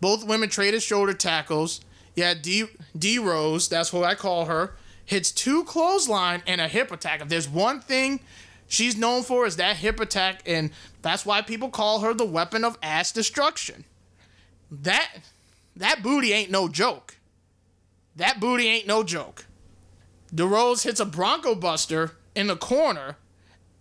Both 0.00 0.26
women 0.26 0.48
traded 0.48 0.82
shoulder 0.82 1.14
tackles. 1.14 1.80
Yeah, 2.14 2.34
D 2.34 2.64
D 2.98 3.18
Rose, 3.18 3.68
that's 3.68 3.92
what 3.92 4.04
I 4.04 4.14
call 4.14 4.46
her, 4.46 4.74
hits 5.04 5.30
two 5.30 5.64
clothesline 5.64 6.42
and 6.46 6.60
a 6.60 6.68
hip 6.68 6.90
attack. 6.90 7.20
If 7.20 7.28
there's 7.28 7.48
one 7.48 7.80
thing 7.80 8.20
she's 8.66 8.96
known 8.96 9.22
for 9.22 9.46
is 9.46 9.56
that 9.56 9.76
hip 9.76 10.00
attack, 10.00 10.42
and 10.44 10.70
that's 11.02 11.24
why 11.24 11.40
people 11.40 11.68
call 11.68 12.00
her 12.00 12.12
the 12.12 12.24
weapon 12.24 12.64
of 12.64 12.76
ass 12.82 13.12
destruction. 13.12 13.84
That 14.70 15.08
that 15.76 16.02
booty 16.02 16.32
ain't 16.32 16.50
no 16.50 16.68
joke. 16.68 17.16
That 18.16 18.40
booty 18.40 18.66
ain't 18.66 18.86
no 18.86 19.02
joke. 19.02 19.46
DeRose 20.34 20.84
hits 20.84 21.00
a 21.00 21.04
Bronco 21.04 21.54
Buster 21.54 22.12
in 22.34 22.46
the 22.46 22.56
corner 22.56 23.16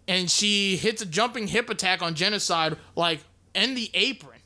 and 0.07 0.29
she 0.29 0.75
hits 0.75 1.01
a 1.01 1.05
jumping 1.05 1.47
hip 1.47 1.69
attack 1.69 2.01
on 2.01 2.15
Genocide, 2.15 2.77
like 2.95 3.19
in 3.53 3.75
the 3.75 3.91
apron. 3.93 4.39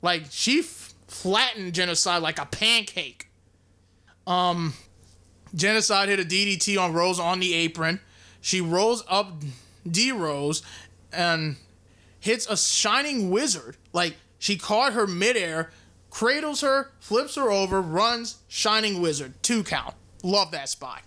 Like 0.00 0.24
she 0.30 0.60
f- 0.60 0.94
flattened 1.06 1.74
Genocide 1.74 2.22
like 2.22 2.38
a 2.38 2.46
pancake. 2.46 3.28
Um, 4.26 4.72
Genocide 5.54 6.08
hit 6.08 6.20
a 6.20 6.24
DDT 6.24 6.80
on 6.80 6.94
Rose 6.94 7.20
on 7.20 7.40
the 7.40 7.52
apron. 7.52 8.00
She 8.40 8.62
rolls 8.62 9.04
up 9.08 9.42
D 9.88 10.12
Rose 10.12 10.62
and 11.12 11.56
hits 12.18 12.46
a 12.48 12.56
shining 12.56 13.30
wizard. 13.30 13.76
Like 13.92 14.16
she 14.38 14.56
caught 14.56 14.94
her 14.94 15.06
midair, 15.06 15.70
cradles 16.08 16.62
her, 16.62 16.92
flips 17.00 17.34
her 17.34 17.50
over, 17.50 17.82
runs 17.82 18.38
shining 18.48 19.02
wizard. 19.02 19.34
Two 19.42 19.62
count. 19.62 19.94
Love 20.22 20.52
that 20.52 20.70
spot. 20.70 21.02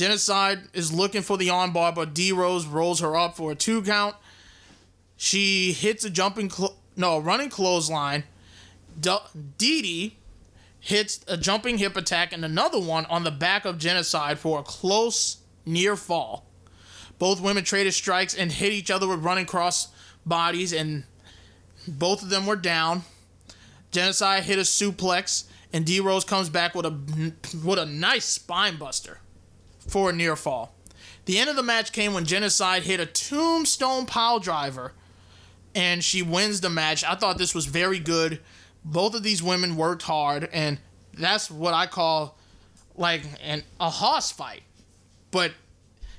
Genocide 0.00 0.60
is 0.72 0.94
looking 0.94 1.20
for 1.20 1.36
the 1.36 1.48
armbar, 1.48 1.94
but 1.94 2.14
D 2.14 2.32
Rose 2.32 2.64
rolls 2.64 3.00
her 3.00 3.18
up 3.18 3.36
for 3.36 3.52
a 3.52 3.54
two 3.54 3.82
count. 3.82 4.16
She 5.18 5.72
hits 5.72 6.06
a 6.06 6.08
jumping, 6.08 6.48
clo- 6.48 6.76
no, 6.96 7.16
a 7.16 7.20
running 7.20 7.50
clothesline. 7.50 8.24
Dee 8.98 9.18
Dee 9.58 10.16
hits 10.80 11.22
a 11.28 11.36
jumping 11.36 11.76
hip 11.76 11.98
attack 11.98 12.32
and 12.32 12.46
another 12.46 12.80
one 12.80 13.04
on 13.10 13.24
the 13.24 13.30
back 13.30 13.66
of 13.66 13.76
Genocide 13.76 14.38
for 14.38 14.60
a 14.60 14.62
close 14.62 15.36
near 15.66 15.96
fall. 15.96 16.46
Both 17.18 17.42
women 17.42 17.62
traded 17.62 17.92
strikes 17.92 18.34
and 18.34 18.50
hit 18.50 18.72
each 18.72 18.90
other 18.90 19.06
with 19.06 19.22
running 19.22 19.44
cross 19.44 19.88
bodies, 20.24 20.72
and 20.72 21.04
both 21.86 22.22
of 22.22 22.30
them 22.30 22.46
were 22.46 22.56
down. 22.56 23.02
Genocide 23.90 24.44
hit 24.44 24.58
a 24.58 24.62
suplex, 24.62 25.44
and 25.74 25.84
D 25.84 26.00
Rose 26.00 26.24
comes 26.24 26.48
back 26.48 26.74
with 26.74 26.86
a 26.86 27.34
with 27.62 27.78
a 27.78 27.84
nice 27.84 28.24
spine 28.24 28.78
buster 28.78 29.18
for 29.90 30.10
a 30.10 30.12
near 30.12 30.36
fall. 30.36 30.74
The 31.24 31.38
end 31.38 31.50
of 31.50 31.56
the 31.56 31.62
match 31.62 31.92
came 31.92 32.14
when 32.14 32.24
Genocide 32.24 32.84
hit 32.84 33.00
a 33.00 33.06
tombstone 33.06 34.06
pile 34.06 34.38
driver 34.38 34.92
and 35.74 36.02
she 36.02 36.22
wins 36.22 36.60
the 36.60 36.70
match. 36.70 37.04
I 37.04 37.14
thought 37.14 37.38
this 37.38 37.54
was 37.54 37.66
very 37.66 37.98
good. 37.98 38.40
Both 38.84 39.14
of 39.14 39.22
these 39.22 39.42
women 39.42 39.76
worked 39.76 40.02
hard 40.02 40.48
and 40.52 40.78
that's 41.12 41.50
what 41.50 41.74
I 41.74 41.86
call 41.86 42.38
like 42.96 43.22
an 43.42 43.64
a 43.78 43.90
hoss 43.90 44.32
fight. 44.32 44.62
But 45.30 45.52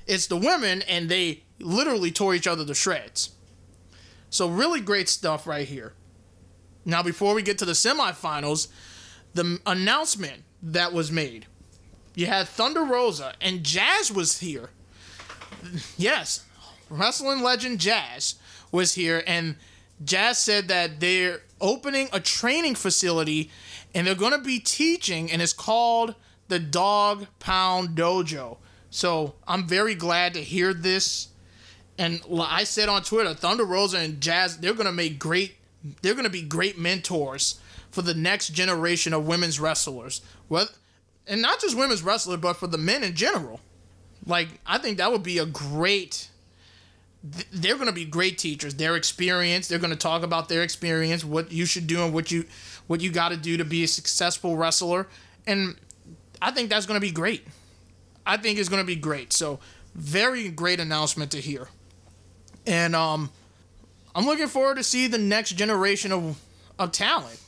it's 0.06 0.26
the 0.26 0.36
women 0.36 0.82
and 0.82 1.08
they 1.08 1.42
literally 1.58 2.10
tore 2.10 2.34
each 2.34 2.46
other 2.46 2.64
to 2.64 2.74
shreds. 2.74 3.30
So 4.30 4.48
really 4.48 4.80
great 4.80 5.08
stuff 5.08 5.46
right 5.46 5.66
here. 5.66 5.94
Now 6.84 7.02
before 7.02 7.34
we 7.34 7.42
get 7.42 7.58
to 7.58 7.64
the 7.64 7.72
semifinals, 7.72 8.68
the 9.34 9.60
announcement 9.66 10.42
that 10.62 10.92
was 10.92 11.10
made. 11.10 11.46
You 12.14 12.26
had 12.26 12.48
Thunder 12.48 12.84
Rosa 12.84 13.34
and 13.40 13.64
Jazz 13.64 14.12
was 14.12 14.38
here. 14.38 14.70
Yes, 15.96 16.44
wrestling 16.90 17.42
legend 17.42 17.78
Jazz 17.78 18.36
was 18.70 18.94
here 18.94 19.22
and 19.26 19.56
Jazz 20.04 20.38
said 20.38 20.68
that 20.68 21.00
they're 21.00 21.42
opening 21.60 22.08
a 22.12 22.20
training 22.20 22.74
facility 22.74 23.50
and 23.94 24.06
they're 24.06 24.14
going 24.14 24.32
to 24.32 24.38
be 24.38 24.58
teaching 24.58 25.30
and 25.30 25.40
it's 25.40 25.52
called 25.52 26.14
the 26.48 26.58
Dog 26.58 27.26
Pound 27.38 27.90
Dojo. 27.90 28.58
So, 28.90 29.34
I'm 29.48 29.66
very 29.66 29.94
glad 29.94 30.34
to 30.34 30.40
hear 30.40 30.74
this. 30.74 31.28
And 31.96 32.20
I 32.30 32.64
said 32.64 32.90
on 32.90 33.02
Twitter, 33.02 33.32
Thunder 33.32 33.64
Rosa 33.64 33.98
and 33.98 34.20
Jazz, 34.20 34.58
they're 34.58 34.74
going 34.74 34.86
to 34.86 34.92
make 34.92 35.18
great 35.18 35.54
they're 36.02 36.14
going 36.14 36.24
to 36.24 36.30
be 36.30 36.42
great 36.42 36.78
mentors 36.78 37.58
for 37.90 38.02
the 38.02 38.14
next 38.14 38.48
generation 38.48 39.12
of 39.12 39.26
women's 39.26 39.58
wrestlers. 39.58 40.22
Well, 40.48 40.68
and 41.26 41.42
not 41.42 41.60
just 41.60 41.76
women's 41.76 42.02
wrestlers, 42.02 42.40
but 42.40 42.54
for 42.54 42.66
the 42.66 42.78
men 42.78 43.02
in 43.04 43.14
general. 43.14 43.60
Like, 44.26 44.48
I 44.66 44.78
think 44.78 44.98
that 44.98 45.10
would 45.10 45.22
be 45.22 45.38
a 45.38 45.46
great. 45.46 46.28
They're 47.52 47.76
going 47.76 47.86
to 47.86 47.92
be 47.92 48.04
great 48.04 48.38
teachers. 48.38 48.74
Their 48.74 48.96
experience. 48.96 49.68
They're 49.68 49.78
going 49.78 49.90
to 49.90 49.96
talk 49.96 50.22
about 50.22 50.48
their 50.48 50.62
experience, 50.62 51.24
what 51.24 51.52
you 51.52 51.66
should 51.66 51.86
do, 51.86 52.04
and 52.04 52.12
what 52.12 52.30
you 52.30 52.44
what 52.86 53.00
you 53.00 53.10
got 53.10 53.30
to 53.30 53.36
do 53.36 53.56
to 53.56 53.64
be 53.64 53.84
a 53.84 53.88
successful 53.88 54.56
wrestler. 54.56 55.06
And 55.46 55.76
I 56.40 56.50
think 56.50 56.70
that's 56.70 56.86
going 56.86 57.00
to 57.00 57.06
be 57.06 57.12
great. 57.12 57.46
I 58.26 58.36
think 58.36 58.58
it's 58.58 58.68
going 58.68 58.82
to 58.82 58.86
be 58.86 58.96
great. 58.96 59.32
So, 59.32 59.60
very 59.94 60.48
great 60.48 60.80
announcement 60.80 61.30
to 61.32 61.38
hear. 61.38 61.68
And 62.66 62.94
um, 62.94 63.30
I'm 64.14 64.26
looking 64.26 64.48
forward 64.48 64.76
to 64.76 64.82
see 64.82 65.06
the 65.06 65.18
next 65.18 65.52
generation 65.52 66.12
of 66.12 66.40
of 66.78 66.92
talent. 66.92 67.40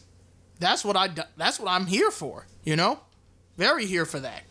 That's 0.60 0.84
what 0.84 0.96
I 0.96 1.08
that's 1.36 1.58
what 1.58 1.70
I'm 1.70 1.86
here 1.86 2.10
for, 2.10 2.46
you 2.64 2.76
know? 2.76 3.00
Very 3.56 3.86
here 3.86 4.04
for 4.04 4.20
that. 4.20 4.42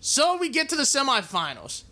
So 0.00 0.36
we 0.36 0.48
get 0.48 0.68
to 0.70 0.76
the 0.76 0.82
semifinals. 0.82 1.84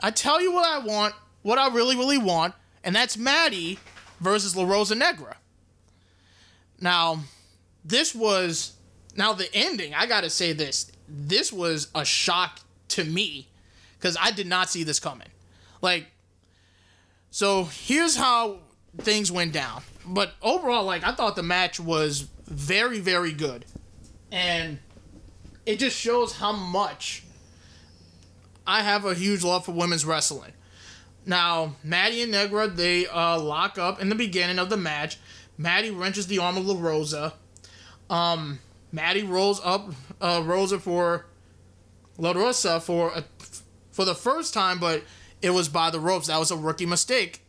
I 0.00 0.10
tell 0.10 0.40
you 0.40 0.52
what 0.52 0.66
I 0.66 0.84
want, 0.84 1.14
what 1.42 1.58
I 1.58 1.68
really, 1.68 1.96
really 1.96 2.18
want, 2.18 2.54
and 2.82 2.94
that's 2.94 3.16
Maddie 3.16 3.78
versus 4.20 4.56
La 4.56 4.64
Rosa 4.64 4.94
Negra. 4.94 5.36
Now, 6.80 7.20
this 7.84 8.14
was 8.14 8.74
now 9.16 9.32
the 9.32 9.48
ending, 9.54 9.94
I 9.94 10.06
gotta 10.06 10.30
say 10.30 10.52
this. 10.52 10.90
This 11.08 11.52
was 11.52 11.88
a 11.94 12.04
shock 12.04 12.60
to 12.88 13.04
me. 13.04 13.48
Because 13.98 14.16
I 14.20 14.32
did 14.32 14.48
not 14.48 14.68
see 14.68 14.82
this 14.82 14.98
coming. 14.98 15.28
Like, 15.80 16.06
so 17.30 17.64
here's 17.64 18.16
how 18.16 18.58
things 18.98 19.30
went 19.30 19.52
down. 19.52 19.82
But 20.04 20.32
overall, 20.42 20.84
like 20.84 21.04
I 21.04 21.12
thought 21.12 21.36
the 21.36 21.44
match 21.44 21.78
was 21.78 22.26
very, 22.48 22.98
very 22.98 23.32
good. 23.32 23.64
And 24.32 24.80
it 25.66 25.78
just 25.78 25.96
shows 25.96 26.36
how 26.36 26.52
much 26.52 27.24
I 28.66 28.82
have 28.82 29.04
a 29.04 29.14
huge 29.14 29.42
love 29.42 29.64
for 29.64 29.72
women's 29.72 30.04
wrestling. 30.04 30.52
Now, 31.24 31.76
Maddie 31.84 32.22
and 32.22 32.32
Negra, 32.32 32.68
they 32.68 33.06
uh, 33.06 33.38
lock 33.38 33.78
up 33.78 34.00
in 34.00 34.08
the 34.08 34.14
beginning 34.14 34.58
of 34.58 34.70
the 34.70 34.76
match. 34.76 35.18
Maddie 35.56 35.90
wrenches 35.90 36.26
the 36.26 36.38
arm 36.38 36.56
of 36.56 36.66
La 36.66 36.80
Rosa. 36.80 37.34
Um, 38.10 38.58
Maddie 38.90 39.22
rolls 39.22 39.60
up 39.64 39.90
uh, 40.20 40.42
Rosa 40.44 40.78
for 40.78 41.26
La 42.18 42.32
Rosa 42.32 42.80
for 42.80 43.12
a, 43.14 43.24
for 43.92 44.04
the 44.04 44.14
first 44.14 44.52
time, 44.52 44.78
but 44.78 45.04
it 45.40 45.50
was 45.50 45.68
by 45.68 45.90
the 45.90 46.00
ropes. 46.00 46.26
That 46.26 46.38
was 46.38 46.50
a 46.50 46.56
rookie 46.56 46.86
mistake, 46.86 47.42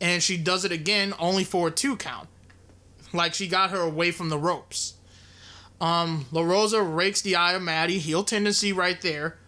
and 0.00 0.22
she 0.22 0.36
does 0.36 0.64
it 0.64 0.72
again 0.72 1.14
only 1.18 1.44
for 1.44 1.68
a 1.68 1.70
two 1.70 1.96
count. 1.96 2.28
Like 3.12 3.34
she 3.34 3.48
got 3.48 3.70
her 3.70 3.80
away 3.80 4.12
from 4.12 4.28
the 4.28 4.38
ropes. 4.38 4.94
Um, 5.80 6.26
La 6.30 6.42
Rosa 6.42 6.82
rakes 6.82 7.22
the 7.22 7.36
eye 7.36 7.54
of 7.54 7.62
Maddie, 7.62 7.98
heel 7.98 8.22
tendency 8.22 8.72
right 8.72 9.00
there. 9.00 9.38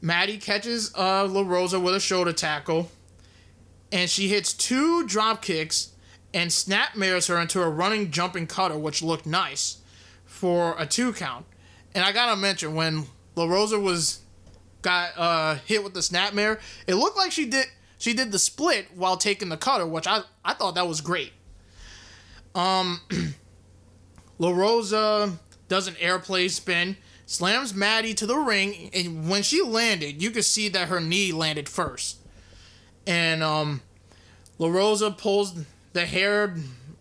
Maddie 0.00 0.38
catches 0.38 0.92
uh, 0.96 1.26
La 1.26 1.42
Rosa 1.42 1.78
with 1.78 1.94
a 1.94 2.00
shoulder 2.00 2.32
tackle, 2.32 2.90
and 3.92 4.08
she 4.08 4.28
hits 4.28 4.52
two 4.52 5.06
drop 5.06 5.42
kicks 5.42 5.90
and 6.32 6.52
snap 6.52 6.94
snapmares 6.94 7.28
her 7.28 7.38
into 7.38 7.60
a 7.62 7.68
running 7.68 8.10
jumping 8.10 8.46
cutter, 8.46 8.78
which 8.78 9.02
looked 9.02 9.26
nice 9.26 9.78
for 10.24 10.74
a 10.78 10.86
two 10.86 11.12
count. 11.12 11.44
And 11.94 12.04
I 12.04 12.12
gotta 12.12 12.36
mention 12.36 12.74
when 12.74 13.06
La 13.36 13.46
Rosa 13.46 13.78
was 13.78 14.20
got 14.82 15.10
uh, 15.16 15.56
hit 15.66 15.84
with 15.84 15.94
the 15.94 16.02
snap 16.02 16.32
snapmare, 16.32 16.60
it 16.86 16.94
looked 16.94 17.16
like 17.16 17.32
she 17.32 17.46
did 17.46 17.66
she 17.98 18.14
did 18.14 18.32
the 18.32 18.38
split 18.38 18.86
while 18.94 19.16
taking 19.16 19.48
the 19.50 19.56
cutter, 19.56 19.86
which 19.86 20.06
I 20.06 20.22
I 20.44 20.54
thought 20.54 20.74
that 20.76 20.88
was 20.88 21.00
great. 21.00 21.32
Um, 22.54 23.00
La 24.38 24.50
Rosa 24.50 25.38
does 25.70 25.86
an 25.86 25.96
airplane 26.00 26.48
spin, 26.48 26.96
slams 27.26 27.72
Maddie 27.72 28.12
to 28.14 28.26
the 28.26 28.36
ring, 28.36 28.90
and 28.92 29.30
when 29.30 29.42
she 29.42 29.62
landed, 29.62 30.20
you 30.20 30.32
could 30.32 30.44
see 30.44 30.68
that 30.68 30.88
her 30.88 31.00
knee 31.00 31.32
landed 31.32 31.68
first. 31.68 32.18
And 33.06 33.42
um, 33.42 33.80
La 34.58 34.68
Rosa 34.68 35.12
pulls 35.12 35.54
the 35.92 36.04
hair 36.04 36.56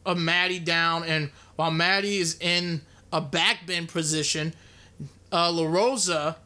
of 0.06 0.18
Maddie 0.20 0.60
down, 0.60 1.04
and 1.04 1.32
while 1.56 1.72
Maddie 1.72 2.20
is 2.20 2.38
in 2.40 2.82
a 3.12 3.20
backbend 3.20 3.92
position, 3.92 4.54
uh, 5.32 5.52
La 5.52 5.66
Rosa 5.66 6.38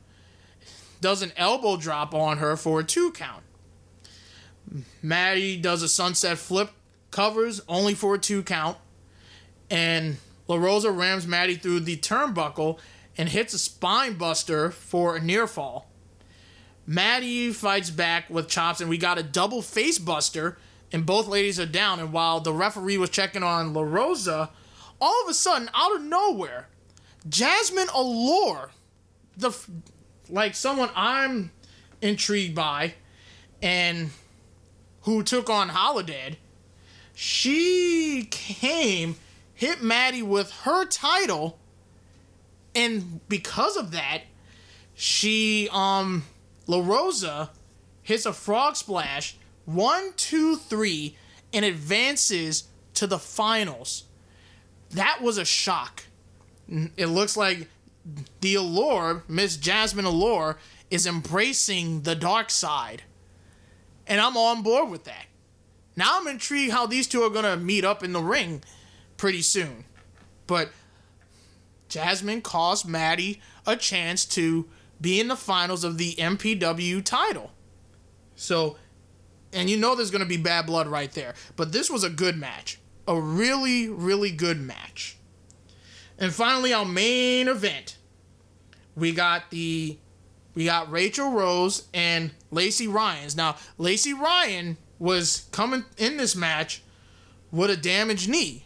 does 1.01 1.21
an 1.21 1.33
elbow 1.35 1.75
drop 1.75 2.15
on 2.15 2.37
her 2.37 2.55
for 2.55 2.79
a 2.79 2.83
two 2.85 3.11
count. 3.11 3.43
Maddie 5.01 5.57
does 5.57 5.83
a 5.83 5.89
sunset 5.89 6.37
flip, 6.37 6.69
covers 7.11 7.61
only 7.67 7.93
for 7.93 8.15
a 8.15 8.17
two 8.17 8.43
count 8.43 8.77
and 9.69 10.17
La 10.47 10.55
Rosa 10.57 10.91
rams 10.91 11.25
Maddie 11.25 11.55
through 11.55 11.81
the 11.81 11.97
turnbuckle 11.97 12.79
and 13.17 13.29
hits 13.29 13.53
a 13.53 13.59
spine 13.59 14.15
buster 14.15 14.71
for 14.71 15.15
a 15.15 15.21
near 15.21 15.47
fall. 15.47 15.89
Maddie 16.85 17.51
fights 17.53 17.89
back 17.89 18.29
with 18.29 18.49
chops, 18.49 18.81
and 18.81 18.89
we 18.89 18.97
got 18.97 19.17
a 19.17 19.23
double 19.23 19.61
face 19.61 19.97
buster, 19.97 20.57
and 20.91 21.05
both 21.05 21.27
ladies 21.27 21.59
are 21.59 21.65
down. 21.65 21.99
And 21.99 22.11
while 22.11 22.41
the 22.41 22.53
referee 22.53 22.97
was 22.97 23.09
checking 23.09 23.43
on 23.43 23.73
La 23.73 23.83
Rosa, 23.83 24.49
all 24.99 25.23
of 25.23 25.29
a 25.29 25.33
sudden, 25.33 25.69
out 25.73 25.95
of 25.95 26.01
nowhere, 26.01 26.67
Jasmine 27.27 27.87
Allure, 27.95 28.71
the 29.37 29.57
like 30.29 30.55
someone 30.55 30.89
I'm 30.95 31.51
intrigued 32.01 32.55
by, 32.55 32.95
and 33.61 34.09
who 35.03 35.23
took 35.23 35.49
on 35.49 35.69
Holidead, 35.69 36.35
she 37.13 38.27
came 38.29 39.15
hit 39.63 39.81
Maddie 39.81 40.21
with 40.21 40.51
her 40.63 40.85
title, 40.85 41.57
and 42.75 43.25
because 43.29 43.77
of 43.77 43.91
that, 43.91 44.23
she 44.93 45.69
um 45.71 46.25
La 46.67 46.85
Rosa 46.85 47.49
hits 48.01 48.25
a 48.25 48.33
frog 48.33 48.75
splash, 48.75 49.37
one, 49.63 50.11
two, 50.17 50.57
three, 50.57 51.15
and 51.53 51.63
advances 51.63 52.65
to 52.95 53.07
the 53.07 53.17
finals. 53.17 54.03
That 54.91 55.21
was 55.21 55.37
a 55.37 55.45
shock. 55.45 56.03
It 56.97 57.07
looks 57.07 57.37
like 57.37 57.69
the 58.41 58.55
Allure, 58.55 59.23
Miss 59.29 59.55
Jasmine 59.55 60.05
Allure, 60.05 60.57
is 60.91 61.07
embracing 61.07 62.01
the 62.01 62.15
dark 62.15 62.49
side. 62.49 63.03
And 64.05 64.19
I'm 64.19 64.35
on 64.35 64.61
board 64.61 64.89
with 64.89 65.05
that. 65.05 65.27
Now 65.95 66.19
I'm 66.19 66.27
intrigued 66.27 66.73
how 66.73 66.85
these 66.85 67.07
two 67.07 67.21
are 67.21 67.29
going 67.29 67.45
to 67.45 67.55
meet 67.55 67.85
up 67.85 68.03
in 68.03 68.11
the 68.11 68.21
ring 68.21 68.61
pretty 69.17 69.41
soon. 69.41 69.85
But 70.47 70.69
Jasmine 71.89 72.41
cost 72.41 72.87
Maddie 72.87 73.41
a 73.65 73.75
chance 73.75 74.25
to 74.25 74.67
be 74.99 75.19
in 75.19 75.27
the 75.27 75.35
finals 75.35 75.83
of 75.83 75.97
the 75.97 76.13
MPW 76.13 77.03
title. 77.03 77.51
So, 78.35 78.77
and 79.51 79.69
you 79.69 79.77
know 79.77 79.95
there's 79.95 80.11
going 80.11 80.23
to 80.23 80.27
be 80.27 80.37
bad 80.37 80.65
blood 80.65 80.87
right 80.87 81.11
there. 81.11 81.35
But 81.55 81.71
this 81.71 81.89
was 81.89 82.03
a 82.03 82.09
good 82.09 82.37
match. 82.37 82.79
A 83.07 83.19
really, 83.19 83.89
really 83.89 84.31
good 84.31 84.59
match. 84.59 85.17
And 86.17 86.33
finally, 86.33 86.73
our 86.73 86.85
main 86.85 87.47
event. 87.47 87.97
We 88.95 89.11
got 89.11 89.49
the 89.49 89.97
we 90.55 90.65
got 90.65 90.91
Rachel 90.91 91.31
Rose 91.31 91.87
and 91.93 92.31
Lacey 92.51 92.87
Ryans. 92.87 93.35
Now, 93.35 93.55
Lacey 93.77 94.13
Ryan 94.13 94.77
was 94.99 95.47
coming 95.51 95.83
in 95.97 96.17
this 96.17 96.35
match 96.35 96.83
with 97.51 97.71
a 97.71 97.77
damaged 97.77 98.29
knee 98.29 98.62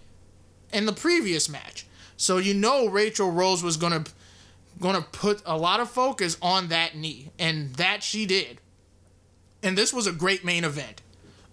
in 0.72 0.86
the 0.86 0.94
previous 0.94 1.50
match. 1.50 1.86
So 2.18 2.38
you 2.38 2.54
know 2.54 2.88
Rachel 2.88 3.32
Rose 3.32 3.64
was 3.64 3.78
gonna 3.78 4.06
gonna 4.80 5.02
put 5.12 5.42
a 5.46 5.58
lot 5.58 5.80
of 5.80 5.90
focus 5.90 6.38
on 6.42 6.68
that 6.70 6.96
knee, 6.96 7.32
and 7.40 7.74
that 7.76 8.04
she 8.04 8.26
did. 8.26 8.60
And 9.64 9.78
this 9.78 9.94
was 9.94 10.08
a 10.08 10.12
great 10.12 10.46
main 10.46 10.64
event, 10.64 11.02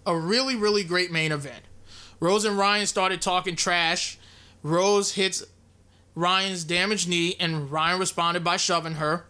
a 0.05 0.15
really 0.17 0.55
really 0.55 0.83
great 0.83 1.11
main 1.11 1.31
event. 1.31 1.63
Rose 2.19 2.45
and 2.45 2.57
Ryan 2.57 2.87
started 2.87 3.21
talking 3.21 3.55
trash. 3.55 4.17
Rose 4.63 5.13
hits 5.13 5.43
Ryan's 6.15 6.63
damaged 6.63 7.07
knee, 7.07 7.35
and 7.39 7.69
Ryan 7.69 7.99
responded 7.99 8.43
by 8.43 8.57
shoving 8.57 8.95
her. 8.95 9.25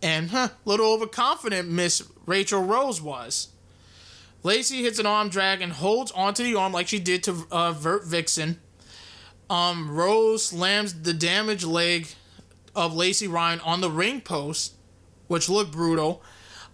And 0.00 0.30
huh, 0.30 0.48
little 0.64 0.92
overconfident 0.92 1.68
Miss 1.68 2.08
Rachel 2.26 2.62
Rose 2.62 3.00
was. 3.00 3.48
Lacey 4.42 4.82
hits 4.82 4.98
an 4.98 5.06
arm 5.06 5.28
drag 5.28 5.60
and 5.60 5.72
holds 5.72 6.10
onto 6.12 6.42
the 6.42 6.56
arm 6.56 6.72
like 6.72 6.88
she 6.88 6.98
did 6.98 7.22
to 7.24 7.46
uh, 7.50 7.72
Vert 7.72 8.04
Vixen. 8.04 8.60
Um, 9.52 9.90
Rose 9.90 10.46
slams 10.46 11.02
the 11.02 11.12
damaged 11.12 11.64
leg 11.64 12.08
of 12.74 12.94
Lacey 12.94 13.28
Ryan 13.28 13.60
on 13.60 13.82
the 13.82 13.90
ring 13.90 14.22
post, 14.22 14.72
which 15.26 15.50
looked 15.50 15.72
brutal. 15.72 16.22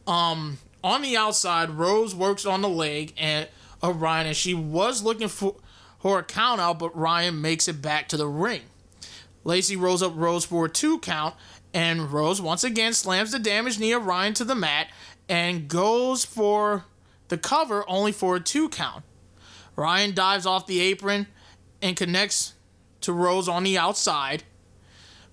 Um, 0.06 0.58
on 0.84 1.02
the 1.02 1.16
outside, 1.16 1.70
Rose 1.70 2.14
works 2.14 2.46
on 2.46 2.62
the 2.62 2.68
leg 2.68 3.14
and 3.18 3.48
of 3.82 4.00
Ryan, 4.00 4.28
and 4.28 4.36
she 4.36 4.54
was 4.54 5.02
looking 5.02 5.26
for, 5.26 5.56
for 5.98 6.20
a 6.20 6.22
count 6.22 6.60
out, 6.60 6.78
but 6.78 6.96
Ryan 6.96 7.40
makes 7.40 7.66
it 7.66 7.82
back 7.82 8.06
to 8.10 8.16
the 8.16 8.28
ring. 8.28 8.62
Lacey 9.42 9.74
rolls 9.74 10.00
up 10.00 10.12
Rose 10.14 10.44
for 10.44 10.66
a 10.66 10.68
two 10.68 11.00
count, 11.00 11.34
and 11.74 12.12
Rose 12.12 12.40
once 12.40 12.62
again 12.62 12.92
slams 12.92 13.32
the 13.32 13.40
damaged 13.40 13.80
knee 13.80 13.90
of 13.90 14.06
Ryan 14.06 14.34
to 14.34 14.44
the 14.44 14.54
mat 14.54 14.86
and 15.28 15.66
goes 15.66 16.24
for 16.24 16.84
the 17.26 17.38
cover 17.38 17.84
only 17.88 18.12
for 18.12 18.36
a 18.36 18.40
two 18.40 18.68
count. 18.68 19.02
Ryan 19.74 20.14
dives 20.14 20.46
off 20.46 20.68
the 20.68 20.78
apron 20.78 21.26
and 21.82 21.96
connects 21.96 22.54
to 23.00 23.12
Rose 23.12 23.48
on 23.48 23.64
the 23.64 23.78
outside. 23.78 24.44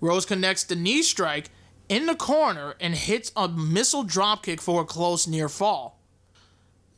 Rose 0.02 0.26
connects 0.26 0.64
the 0.64 0.76
knee 0.76 1.02
strike 1.02 1.50
in 1.90 2.06
the 2.06 2.16
corner 2.16 2.76
and 2.80 2.96
hits 2.96 3.32
a 3.36 3.48
missile 3.48 4.04
dropkick 4.04 4.60
for 4.60 4.82
a 4.82 4.86
close 4.86 5.28
near 5.28 5.50
fall. 5.50 6.00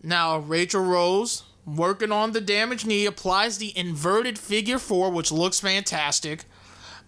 Now, 0.01 0.37
Rachel 0.37 0.83
Rose, 0.83 1.43
working 1.65 2.11
on 2.11 2.31
the 2.31 2.41
damaged 2.41 2.85
knee, 2.85 3.05
applies 3.05 3.57
the 3.57 3.77
inverted 3.77 4.37
figure 4.37 4.79
four, 4.79 5.11
which 5.11 5.31
looks 5.31 5.59
fantastic. 5.59 6.45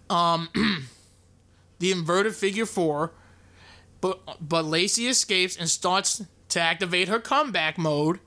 Um, 0.08 0.48
the 1.78 1.92
inverted 1.92 2.34
figure 2.34 2.66
four, 2.66 3.12
but 4.00 4.20
but 4.40 4.64
Lacey 4.64 5.06
escapes 5.06 5.56
and 5.56 5.68
starts 5.68 6.24
to 6.48 6.60
activate 6.60 7.08
her 7.08 7.20
comeback 7.20 7.78
mode. 7.78 8.18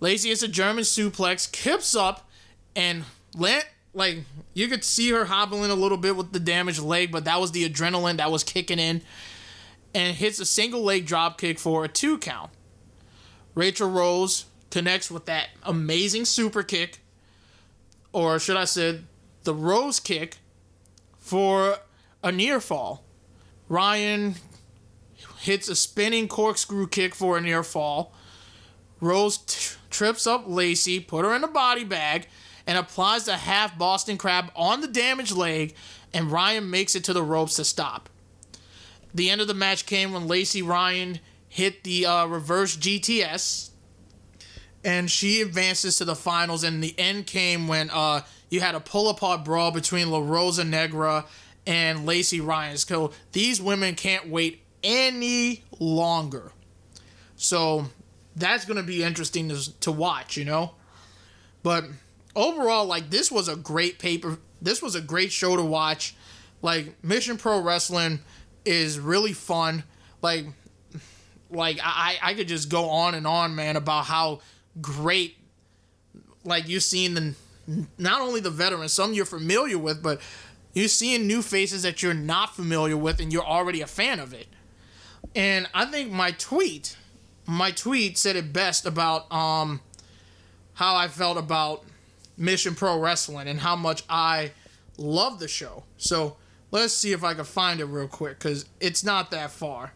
Lacey 0.00 0.30
is 0.30 0.42
a 0.42 0.48
German 0.48 0.84
suplex, 0.84 1.50
kips 1.50 1.94
up, 1.96 2.28
and 2.76 3.04
land 3.34 3.64
like 3.94 4.18
you 4.52 4.68
could 4.68 4.84
see 4.84 5.10
her 5.10 5.24
hobbling 5.24 5.70
a 5.70 5.74
little 5.74 5.98
bit 5.98 6.16
with 6.16 6.32
the 6.32 6.40
damaged 6.40 6.80
leg, 6.80 7.10
but 7.12 7.24
that 7.24 7.40
was 7.40 7.52
the 7.52 7.68
adrenaline 7.68 8.18
that 8.18 8.30
was 8.30 8.44
kicking 8.44 8.78
in, 8.78 9.02
and 9.94 10.16
hits 10.16 10.40
a 10.40 10.46
single 10.46 10.82
leg 10.82 11.06
drop 11.06 11.38
kick 11.38 11.58
for 11.58 11.84
a 11.84 11.88
two 11.88 12.18
count. 12.18 12.50
Rachel 13.54 13.88
Rose 13.88 14.46
connects 14.70 15.10
with 15.10 15.26
that 15.26 15.48
amazing 15.62 16.24
super 16.24 16.62
kick, 16.62 16.98
or 18.12 18.38
should 18.38 18.56
I 18.56 18.64
say, 18.64 19.00
the 19.44 19.54
Rose 19.54 20.00
kick, 20.00 20.38
for 21.18 21.78
a 22.22 22.32
near 22.32 22.60
fall. 22.60 23.04
Ryan 23.68 24.34
hits 25.40 25.68
a 25.68 25.76
spinning 25.76 26.26
corkscrew 26.26 26.88
kick 26.88 27.14
for 27.14 27.38
a 27.38 27.40
near 27.40 27.62
fall. 27.62 28.12
Rose 29.00 29.38
t- 29.38 29.76
trips 29.90 30.26
up 30.26 30.44
Lacey, 30.46 31.00
put 31.00 31.24
her 31.24 31.34
in 31.34 31.44
a 31.44 31.48
body 31.48 31.84
bag, 31.84 32.26
and 32.66 32.78
applies 32.78 33.24
the 33.24 33.36
half 33.36 33.76
Boston 33.78 34.16
Crab 34.16 34.50
on 34.56 34.80
the 34.80 34.88
damaged 34.88 35.36
leg, 35.36 35.74
and 36.12 36.30
Ryan 36.30 36.70
makes 36.70 36.94
it 36.94 37.04
to 37.04 37.12
the 37.12 37.22
ropes 37.22 37.56
to 37.56 37.64
stop. 37.64 38.08
The 39.12 39.30
end 39.30 39.40
of 39.40 39.46
the 39.46 39.54
match 39.54 39.86
came 39.86 40.12
when 40.12 40.26
Lacey 40.26 40.62
Ryan 40.62 41.20
hit 41.48 41.84
the 41.84 42.06
uh, 42.06 42.26
reverse 42.26 42.76
GTS, 42.76 43.70
and 44.84 45.10
she 45.10 45.40
advances 45.40 45.96
to 45.98 46.04
the 46.04 46.16
finals. 46.16 46.64
And 46.64 46.82
the 46.82 46.94
end 46.98 47.26
came 47.26 47.68
when 47.68 47.90
uh, 47.90 48.22
you 48.50 48.60
had 48.60 48.74
a 48.74 48.80
pull 48.80 49.08
apart 49.08 49.44
brawl 49.44 49.70
between 49.70 50.10
La 50.10 50.18
Rosa 50.18 50.64
Negra 50.64 51.26
and 51.66 52.04
Lacey 52.06 52.40
Ryan. 52.40 52.76
So 52.76 53.12
these 53.32 53.62
women 53.62 53.94
can't 53.94 54.28
wait 54.28 54.62
any 54.82 55.62
longer. 55.78 56.52
So 57.36 57.86
that's 58.36 58.64
going 58.64 58.76
to 58.76 58.82
be 58.82 59.02
interesting 59.02 59.48
to, 59.48 59.80
to 59.80 59.92
watch, 59.92 60.36
you 60.36 60.44
know? 60.44 60.74
But 61.62 61.84
overall, 62.36 62.86
like, 62.86 63.10
this 63.10 63.30
was 63.30 63.48
a 63.48 63.56
great 63.56 63.98
paper. 63.98 64.38
This 64.60 64.82
was 64.82 64.94
a 64.94 65.00
great 65.00 65.32
show 65.32 65.56
to 65.56 65.64
watch. 65.64 66.14
Like, 66.62 67.02
Mission 67.04 67.36
Pro 67.36 67.60
Wrestling 67.60 68.20
is 68.64 68.98
really 68.98 69.32
fun. 69.32 69.84
Like, 70.22 70.46
like 71.50 71.78
I, 71.82 72.16
I 72.22 72.34
could 72.34 72.48
just 72.48 72.68
go 72.68 72.88
on 72.88 73.14
and 73.14 73.26
on, 73.26 73.54
man, 73.54 73.76
about 73.76 74.06
how 74.06 74.40
great 74.80 75.36
like 76.44 76.68
you've 76.68 76.82
seen 76.82 77.14
the 77.14 77.34
not 77.96 78.20
only 78.20 78.40
the 78.40 78.50
veterans, 78.50 78.92
some 78.92 79.14
you're 79.14 79.24
familiar 79.24 79.78
with, 79.78 80.02
but 80.02 80.20
you're 80.74 80.88
seeing 80.88 81.26
new 81.26 81.40
faces 81.40 81.82
that 81.82 82.02
you're 82.02 82.12
not 82.12 82.54
familiar 82.54 82.96
with 82.96 83.20
and 83.20 83.32
you're 83.32 83.44
already 83.44 83.80
a 83.80 83.86
fan 83.86 84.20
of 84.20 84.34
it. 84.34 84.48
And 85.34 85.66
I 85.72 85.86
think 85.86 86.10
my 86.10 86.32
tweet, 86.32 86.96
my 87.46 87.70
tweet 87.70 88.18
said 88.18 88.36
it 88.36 88.52
best 88.52 88.86
about 88.86 89.30
um 89.32 89.80
how 90.74 90.96
I 90.96 91.08
felt 91.08 91.38
about 91.38 91.84
Mission 92.36 92.74
Pro 92.74 92.98
Wrestling 92.98 93.48
and 93.48 93.60
how 93.60 93.76
much 93.76 94.02
I 94.08 94.52
love 94.98 95.38
the 95.38 95.48
show. 95.48 95.84
So 95.96 96.36
let's 96.70 96.94
see 96.94 97.12
if 97.12 97.24
I 97.24 97.34
can 97.34 97.44
find 97.44 97.80
it 97.80 97.86
real 97.86 98.08
quick 98.08 98.38
because 98.38 98.66
it's 98.80 99.04
not 99.04 99.30
that 99.30 99.50
far 99.50 99.92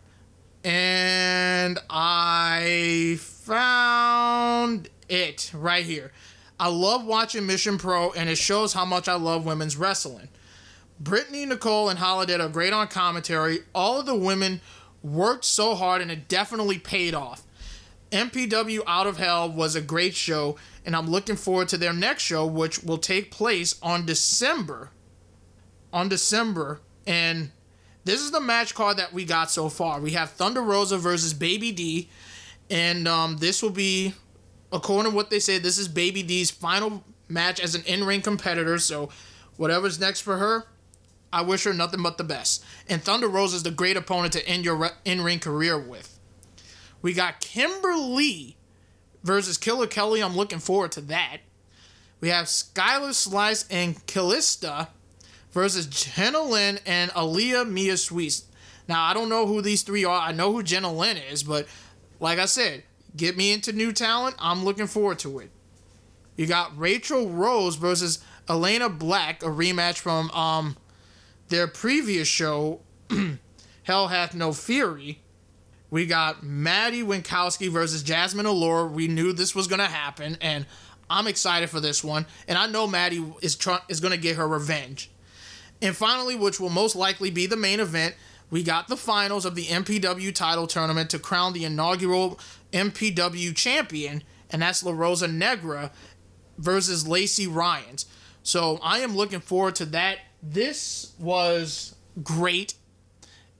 and 0.64 1.78
I 1.88 3.16
found 3.20 4.88
it 5.08 5.50
right 5.54 5.84
here. 5.84 6.12
I 6.60 6.68
love 6.68 7.04
watching 7.04 7.46
Mission 7.46 7.78
Pro, 7.78 8.10
and 8.12 8.28
it 8.28 8.36
shows 8.36 8.72
how 8.72 8.84
much 8.84 9.08
I 9.08 9.14
love 9.14 9.46
women's 9.46 9.76
wrestling. 9.76 10.28
Brittany, 10.98 11.46
Nicole, 11.46 11.88
and 11.88 11.98
Holidead 11.98 12.40
are 12.40 12.48
great 12.48 12.72
on 12.72 12.88
commentary. 12.88 13.60
All 13.74 14.00
of 14.00 14.06
the 14.06 14.16
women 14.16 14.60
worked 15.02 15.44
so 15.44 15.76
hard, 15.76 16.02
and 16.02 16.10
it 16.10 16.26
definitely 16.26 16.78
paid 16.78 17.14
off. 17.14 17.44
MPW 18.10 18.80
Out 18.86 19.06
of 19.06 19.18
Hell 19.18 19.50
was 19.50 19.74
a 19.74 19.80
great 19.80 20.14
show, 20.14 20.56
and 20.84 20.96
I'm 20.96 21.10
looking 21.10 21.36
forward 21.36 21.68
to 21.68 21.76
their 21.76 21.92
next 21.92 22.22
show, 22.22 22.46
which 22.46 22.82
will 22.82 22.98
take 22.98 23.30
place 23.30 23.78
on 23.82 24.06
December. 24.06 24.90
On 25.92 26.08
December, 26.08 26.80
and 27.06 27.50
this 28.04 28.20
is 28.20 28.30
the 28.30 28.40
match 28.40 28.74
card 28.74 28.96
that 28.98 29.12
we 29.12 29.24
got 29.24 29.50
so 29.50 29.68
far. 29.68 30.00
We 30.00 30.12
have 30.12 30.30
Thunder 30.30 30.62
Rosa 30.62 30.98
versus 30.98 31.34
Baby 31.34 31.72
D, 31.72 32.08
and 32.70 33.08
um, 33.08 33.38
this 33.38 33.62
will 33.62 33.70
be, 33.70 34.14
according 34.72 35.12
to 35.12 35.16
what 35.16 35.30
they 35.30 35.38
say, 35.38 35.58
this 35.58 35.78
is 35.78 35.88
Baby 35.88 36.22
D's 36.22 36.50
final 36.50 37.04
match 37.28 37.60
as 37.60 37.74
an 37.74 37.82
in-ring 37.86 38.22
competitor. 38.22 38.78
So, 38.78 39.10
whatever's 39.56 39.98
next 39.98 40.20
for 40.20 40.36
her, 40.36 40.64
I 41.32 41.42
wish 41.42 41.64
her 41.64 41.74
nothing 41.74 42.02
but 42.02 42.18
the 42.18 42.24
best. 42.24 42.64
And 42.88 43.02
Thunder 43.02 43.28
Rosa 43.28 43.56
is 43.56 43.62
the 43.62 43.70
great 43.70 43.96
opponent 43.96 44.32
to 44.34 44.46
end 44.46 44.64
your 44.64 44.90
in-ring 45.04 45.40
career 45.40 45.78
with. 45.78 46.17
We 47.02 47.12
got 47.12 47.40
Kimber 47.40 47.94
Lee 47.94 48.56
versus 49.22 49.56
Killer 49.58 49.86
Kelly. 49.86 50.22
I'm 50.22 50.36
looking 50.36 50.58
forward 50.58 50.92
to 50.92 51.00
that. 51.02 51.38
We 52.20 52.28
have 52.28 52.46
Skylar 52.46 53.14
Slice 53.14 53.66
and 53.70 54.04
Callista 54.06 54.88
versus 55.52 55.86
Jenna 55.86 56.42
Lynn 56.42 56.80
and 56.84 57.10
Aaliyah 57.12 57.68
Mia 57.68 57.96
Sweets. 57.96 58.44
Now, 58.88 59.04
I 59.04 59.14
don't 59.14 59.28
know 59.28 59.46
who 59.46 59.60
these 59.62 59.82
three 59.82 60.04
are. 60.04 60.20
I 60.20 60.32
know 60.32 60.52
who 60.52 60.62
Jenna 60.62 60.92
Lynn 60.92 61.16
is, 61.16 61.42
but 61.42 61.66
like 62.20 62.38
I 62.38 62.46
said, 62.46 62.82
get 63.16 63.36
me 63.36 63.52
into 63.52 63.72
new 63.72 63.92
talent. 63.92 64.36
I'm 64.38 64.64
looking 64.64 64.86
forward 64.86 65.18
to 65.20 65.38
it. 65.40 65.50
You 66.36 66.46
got 66.46 66.76
Rachel 66.78 67.28
Rose 67.28 67.76
versus 67.76 68.20
Elena 68.48 68.88
Black, 68.88 69.42
a 69.42 69.46
rematch 69.46 69.98
from 69.98 70.30
um 70.30 70.76
their 71.48 71.66
previous 71.66 72.28
show, 72.28 72.80
Hell 73.84 74.08
Hath 74.08 74.34
No 74.34 74.52
Fury. 74.52 75.20
We 75.90 76.06
got 76.06 76.42
Maddie 76.42 77.02
Wrenkowski 77.02 77.70
versus 77.70 78.02
Jasmine 78.02 78.46
Allure. 78.46 78.86
We 78.86 79.08
knew 79.08 79.32
this 79.32 79.54
was 79.54 79.66
gonna 79.66 79.86
happen, 79.86 80.36
and 80.40 80.66
I'm 81.08 81.26
excited 81.26 81.70
for 81.70 81.80
this 81.80 82.04
one. 82.04 82.26
And 82.46 82.58
I 82.58 82.66
know 82.66 82.86
Maddie 82.86 83.24
is 83.40 83.56
trying 83.56 83.80
is 83.88 84.00
gonna 84.00 84.16
get 84.16 84.36
her 84.36 84.46
revenge. 84.46 85.10
And 85.80 85.96
finally, 85.96 86.34
which 86.34 86.60
will 86.60 86.70
most 86.70 86.96
likely 86.96 87.30
be 87.30 87.46
the 87.46 87.56
main 87.56 87.80
event, 87.80 88.14
we 88.50 88.62
got 88.62 88.88
the 88.88 88.96
finals 88.96 89.44
of 89.44 89.54
the 89.54 89.66
MPW 89.66 90.34
title 90.34 90.66
tournament 90.66 91.10
to 91.10 91.18
crown 91.18 91.52
the 91.52 91.64
inaugural 91.64 92.38
MPW 92.72 93.54
champion, 93.54 94.22
and 94.50 94.62
that's 94.62 94.82
La 94.82 94.92
Rosa 94.92 95.28
Negra 95.28 95.90
versus 96.56 97.06
Lacey 97.06 97.46
Ryans. 97.46 98.06
So 98.42 98.78
I 98.82 99.00
am 99.00 99.16
looking 99.16 99.40
forward 99.40 99.76
to 99.76 99.84
that. 99.86 100.18
This 100.42 101.12
was 101.18 101.94
great. 102.22 102.74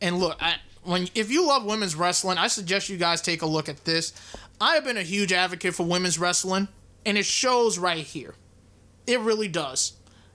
And 0.00 0.18
look, 0.18 0.36
I, 0.40 0.56
when 0.88 1.06
if 1.14 1.30
you 1.30 1.46
love 1.46 1.66
women's 1.66 1.94
wrestling, 1.94 2.38
I 2.38 2.46
suggest 2.46 2.88
you 2.88 2.96
guys 2.96 3.20
take 3.20 3.42
a 3.42 3.46
look 3.46 3.68
at 3.68 3.84
this. 3.84 4.14
I 4.58 4.74
have 4.74 4.84
been 4.84 4.96
a 4.96 5.02
huge 5.02 5.32
advocate 5.34 5.74
for 5.74 5.84
women's 5.84 6.18
wrestling, 6.18 6.68
and 7.04 7.18
it 7.18 7.26
shows 7.26 7.78
right 7.78 8.02
here. 8.02 8.34
It 9.06 9.20
really 9.20 9.48
does. 9.48 9.92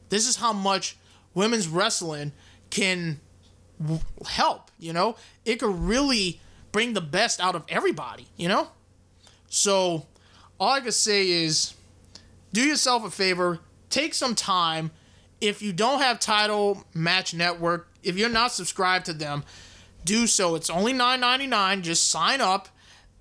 This 0.09 0.27
is 0.27 0.35
how 0.35 0.53
much 0.53 0.95
women's 1.33 1.67
wrestling 1.67 2.33
can 2.69 3.19
w- 3.81 3.99
help, 4.27 4.69
you 4.77 4.93
know? 4.93 5.15
It 5.43 5.55
could 5.55 5.75
really 5.75 6.39
bring 6.71 6.93
the 6.93 7.01
best 7.01 7.41
out 7.41 7.55
of 7.55 7.63
everybody, 7.67 8.27
you 8.37 8.47
know? 8.47 8.67
So, 9.49 10.05
all 10.59 10.73
I 10.73 10.81
can 10.81 10.91
say 10.91 11.29
is 11.29 11.73
do 12.53 12.61
yourself 12.61 13.03
a 13.03 13.09
favor, 13.09 13.59
take 13.89 14.13
some 14.13 14.35
time. 14.35 14.91
If 15.41 15.63
you 15.63 15.73
don't 15.73 15.99
have 15.99 16.19
Title 16.19 16.85
Match 16.93 17.33
Network, 17.33 17.89
if 18.03 18.17
you're 18.17 18.29
not 18.29 18.51
subscribed 18.51 19.07
to 19.07 19.13
them, 19.13 19.43
do 20.05 20.27
so. 20.27 20.55
It's 20.55 20.69
only 20.69 20.93
$9.99. 20.93 21.81
Just 21.81 22.09
sign 22.09 22.41
up 22.41 22.69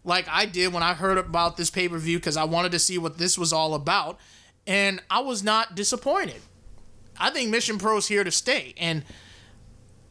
like 0.05 0.27
I 0.29 0.47
did 0.47 0.73
when 0.73 0.83
I 0.83 0.95
heard 0.95 1.19
about 1.19 1.57
this 1.57 1.71
pay 1.71 1.89
per 1.89 1.99
view 1.99 2.19
because 2.19 2.37
I 2.37 2.45
wanted 2.45 2.73
to 2.73 2.79
see 2.79 2.99
what 2.99 3.19
this 3.19 3.39
was 3.39 3.53
all 3.53 3.75
about, 3.75 4.19
and 4.67 5.01
I 5.11 5.21
was 5.21 5.43
not 5.43 5.75
disappointed. 5.75 6.43
I 7.19 7.31
think 7.31 7.51
Mission 7.51 7.79
Pro 7.79 7.99
is 7.99 8.09
here 8.09 8.25
to 8.25 8.31
stay, 8.31 8.75
and 8.77 9.05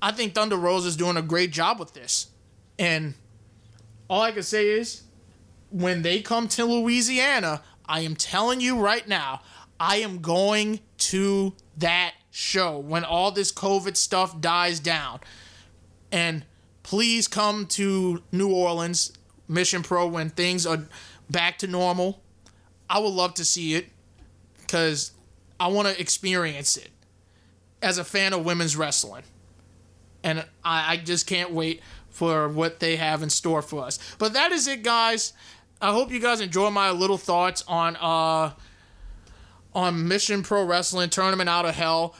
I 0.01 0.11
think 0.11 0.33
Thunder 0.33 0.57
Rosa 0.57 0.87
is 0.87 0.95
doing 0.95 1.17
a 1.17 1.21
great 1.21 1.51
job 1.51 1.79
with 1.79 1.93
this. 1.93 2.27
And 2.79 3.15
all 4.09 4.21
I 4.21 4.31
can 4.31 4.43
say 4.43 4.69
is, 4.69 5.03
when 5.69 6.01
they 6.01 6.21
come 6.21 6.47
to 6.49 6.65
Louisiana, 6.65 7.61
I 7.85 8.01
am 8.01 8.15
telling 8.15 8.61
you 8.61 8.79
right 8.79 9.07
now, 9.07 9.41
I 9.79 9.97
am 9.97 10.19
going 10.19 10.79
to 10.97 11.53
that 11.77 12.13
show 12.29 12.77
when 12.77 13.03
all 13.03 13.31
this 13.31 13.51
COVID 13.51 13.97
stuff 13.97 14.39
dies 14.39 14.79
down. 14.79 15.19
And 16.11 16.45
please 16.91 17.25
come 17.25 17.65
to 17.67 18.21
New 18.33 18.53
Orleans 18.53 19.13
Mission 19.47 19.81
Pro 19.81 20.07
when 20.07 20.29
things 20.29 20.65
are 20.65 20.89
back 21.29 21.57
to 21.59 21.67
normal. 21.67 22.21
I 22.89 22.99
would 22.99 23.13
love 23.13 23.33
to 23.35 23.45
see 23.45 23.75
it 23.75 23.87
because 24.59 25.13
I 25.57 25.67
want 25.67 25.87
to 25.87 25.97
experience 25.97 26.75
it 26.75 26.89
as 27.81 27.97
a 27.97 28.03
fan 28.03 28.33
of 28.33 28.43
women's 28.43 28.75
wrestling. 28.75 29.23
And 30.21 30.39
I, 30.65 30.95
I 30.95 30.97
just 30.97 31.27
can't 31.27 31.51
wait 31.51 31.81
for 32.09 32.49
what 32.49 32.81
they 32.81 32.97
have 32.97 33.23
in 33.23 33.29
store 33.29 33.61
for 33.61 33.85
us. 33.85 33.97
But 34.19 34.33
that 34.33 34.51
is 34.51 34.67
it, 34.67 34.83
guys. 34.83 35.31
I 35.81 35.93
hope 35.93 36.11
you 36.11 36.19
guys 36.19 36.41
enjoy 36.41 36.71
my 36.71 36.91
little 36.91 37.17
thoughts 37.17 37.63
on 37.69 37.95
uh 37.95 38.51
on 39.73 40.09
Mission 40.09 40.43
Pro 40.43 40.65
Wrestling 40.65 41.09
Tournament 41.09 41.49
Out 41.49 41.63
of 41.65 41.73
Hell. 41.73 42.15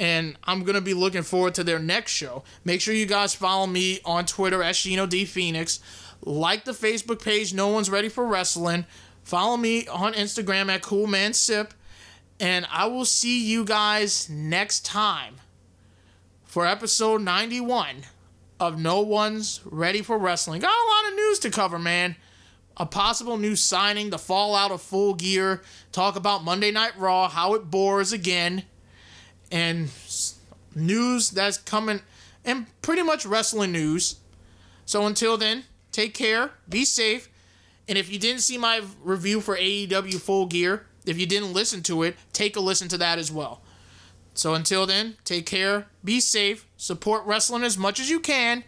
And 0.00 0.36
I'm 0.44 0.64
gonna 0.64 0.80
be 0.80 0.94
looking 0.94 1.22
forward 1.22 1.54
to 1.56 1.62
their 1.64 1.78
next 1.78 2.12
show. 2.12 2.42
Make 2.64 2.80
sure 2.80 2.94
you 2.94 3.04
guys 3.04 3.34
follow 3.34 3.66
me 3.66 4.00
on 4.04 4.24
Twitter 4.24 4.62
at 4.62 4.74
Shino 4.74 5.06
D 5.06 5.26
Phoenix. 5.26 5.78
Like 6.22 6.64
the 6.64 6.72
Facebook 6.72 7.22
page, 7.22 7.52
No 7.52 7.68
One's 7.68 7.90
Ready 7.90 8.08
for 8.08 8.26
Wrestling. 8.26 8.86
Follow 9.22 9.58
me 9.58 9.86
on 9.86 10.14
Instagram 10.14 10.70
at 10.70 10.80
Cool 10.80 11.06
Man 11.06 11.34
Sip. 11.34 11.74
And 12.40 12.66
I 12.70 12.86
will 12.86 13.04
see 13.04 13.44
you 13.44 13.64
guys 13.66 14.30
next 14.30 14.86
time 14.86 15.36
for 16.44 16.66
episode 16.66 17.20
91 17.20 18.04
of 18.58 18.80
No 18.80 19.02
One's 19.02 19.60
Ready 19.66 20.00
for 20.00 20.16
Wrestling. 20.16 20.62
Got 20.62 20.72
a 20.72 20.90
lot 20.90 21.12
of 21.12 21.16
news 21.16 21.38
to 21.40 21.50
cover, 21.50 21.78
man. 21.78 22.16
A 22.78 22.86
possible 22.86 23.36
new 23.36 23.54
signing, 23.54 24.08
the 24.08 24.18
fallout 24.18 24.70
of 24.70 24.80
Full 24.80 25.12
Gear, 25.12 25.60
talk 25.92 26.16
about 26.16 26.42
Monday 26.42 26.70
Night 26.70 26.96
Raw, 26.96 27.28
how 27.28 27.52
it 27.52 27.70
bores 27.70 28.12
again, 28.12 28.64
and 29.50 29.90
news 30.74 31.30
that's 31.30 31.58
coming, 31.58 32.00
and 32.44 32.66
pretty 32.82 33.02
much 33.02 33.26
wrestling 33.26 33.72
news. 33.72 34.16
So 34.84 35.06
until 35.06 35.36
then, 35.36 35.64
take 35.92 36.14
care, 36.14 36.52
be 36.68 36.84
safe, 36.84 37.28
and 37.88 37.98
if 37.98 38.10
you 38.10 38.18
didn't 38.18 38.42
see 38.42 38.58
my 38.58 38.82
review 39.02 39.40
for 39.40 39.56
AEW 39.56 40.20
Full 40.20 40.46
Gear, 40.46 40.86
if 41.06 41.18
you 41.18 41.26
didn't 41.26 41.52
listen 41.52 41.82
to 41.84 42.02
it, 42.02 42.16
take 42.32 42.56
a 42.56 42.60
listen 42.60 42.88
to 42.88 42.98
that 42.98 43.18
as 43.18 43.32
well. 43.32 43.62
So 44.34 44.54
until 44.54 44.86
then, 44.86 45.16
take 45.24 45.46
care, 45.46 45.86
be 46.04 46.20
safe, 46.20 46.66
support 46.76 47.26
wrestling 47.26 47.64
as 47.64 47.76
much 47.76 47.98
as 47.98 48.08
you 48.08 48.20
can, 48.20 48.64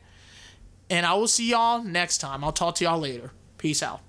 and 0.91 1.07
I 1.07 1.15
will 1.15 1.29
see 1.29 1.51
y'all 1.51 1.83
next 1.83 2.19
time. 2.19 2.43
I'll 2.45 2.53
talk 2.53 2.75
to 2.77 2.85
y'all 2.85 2.99
later. 2.99 3.31
Peace 3.59 3.83
out. 3.83 4.01